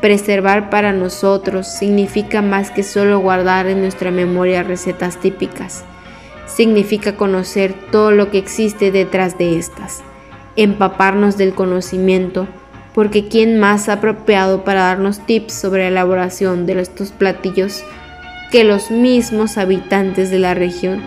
Preservar 0.00 0.70
para 0.70 0.92
nosotros 0.92 1.66
significa 1.66 2.40
más 2.40 2.70
que 2.70 2.84
solo 2.84 3.18
guardar 3.18 3.66
en 3.66 3.80
nuestra 3.80 4.12
memoria 4.12 4.62
recetas 4.62 5.18
típicas. 5.18 5.84
Significa 6.46 7.16
conocer 7.16 7.74
todo 7.90 8.12
lo 8.12 8.30
que 8.30 8.38
existe 8.38 8.92
detrás 8.92 9.38
de 9.38 9.58
estas, 9.58 10.02
empaparnos 10.54 11.36
del 11.36 11.52
conocimiento, 11.52 12.46
porque 12.94 13.26
¿quién 13.26 13.58
más 13.58 13.88
apropiado 13.88 14.62
para 14.62 14.82
darnos 14.82 15.18
tips 15.26 15.52
sobre 15.52 15.82
la 15.82 15.88
elaboración 15.88 16.64
de 16.64 16.80
estos 16.80 17.10
platillos 17.10 17.82
que 18.52 18.62
los 18.62 18.92
mismos 18.92 19.58
habitantes 19.58 20.30
de 20.30 20.38
la 20.38 20.54
región, 20.54 21.02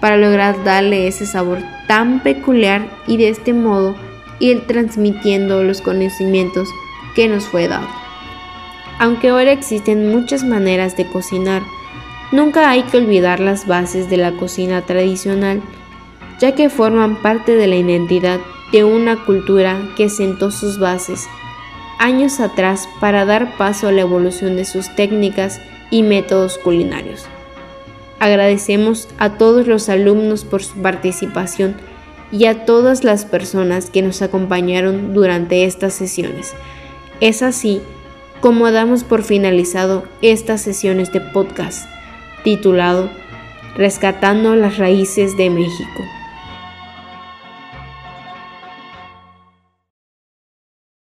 para 0.00 0.16
lograr 0.16 0.64
darle 0.64 1.08
ese 1.08 1.26
sabor 1.26 1.58
tan 1.86 2.22
peculiar 2.22 2.88
y 3.06 3.18
de 3.18 3.28
este 3.28 3.52
modo 3.52 3.94
ir 4.40 4.66
transmitiendo 4.66 5.62
los 5.62 5.82
conocimientos 5.82 6.68
que 7.14 7.28
nos 7.28 7.44
fue 7.44 7.68
dado. 7.68 7.88
Aunque 8.98 9.28
ahora 9.28 9.52
existen 9.52 10.10
muchas 10.10 10.44
maneras 10.44 10.96
de 10.96 11.06
cocinar, 11.06 11.62
nunca 12.32 12.70
hay 12.70 12.82
que 12.82 12.98
olvidar 12.98 13.40
las 13.40 13.66
bases 13.66 14.10
de 14.10 14.16
la 14.16 14.32
cocina 14.32 14.82
tradicional, 14.82 15.62
ya 16.40 16.54
que 16.54 16.68
forman 16.68 17.22
parte 17.22 17.54
de 17.54 17.66
la 17.66 17.76
identidad 17.76 18.40
de 18.72 18.84
una 18.84 19.24
cultura 19.24 19.78
que 19.96 20.08
sentó 20.08 20.50
sus 20.50 20.78
bases 20.78 21.26
años 21.98 22.40
atrás 22.40 22.88
para 23.00 23.24
dar 23.24 23.56
paso 23.56 23.88
a 23.88 23.92
la 23.92 24.02
evolución 24.02 24.56
de 24.56 24.64
sus 24.64 24.94
técnicas 24.94 25.60
y 25.90 26.02
métodos 26.02 26.58
culinarios. 26.58 27.26
Agradecemos 28.20 29.08
a 29.18 29.30
todos 29.30 29.66
los 29.66 29.88
alumnos 29.88 30.44
por 30.44 30.62
su 30.62 30.80
participación 30.80 31.76
y 32.30 32.46
a 32.46 32.64
todas 32.64 33.04
las 33.04 33.24
personas 33.24 33.90
que 33.90 34.02
nos 34.02 34.22
acompañaron 34.22 35.14
durante 35.14 35.64
estas 35.64 35.94
sesiones. 35.94 36.54
Es 37.20 37.42
así 37.42 37.80
como 38.40 38.70
damos 38.70 39.02
por 39.02 39.22
finalizado 39.22 40.04
estas 40.22 40.62
sesiones 40.62 41.12
de 41.12 41.20
podcast 41.20 41.88
titulado 42.44 43.10
Rescatando 43.76 44.54
las 44.54 44.78
Raíces 44.78 45.36
de 45.36 45.50
México. 45.50 46.17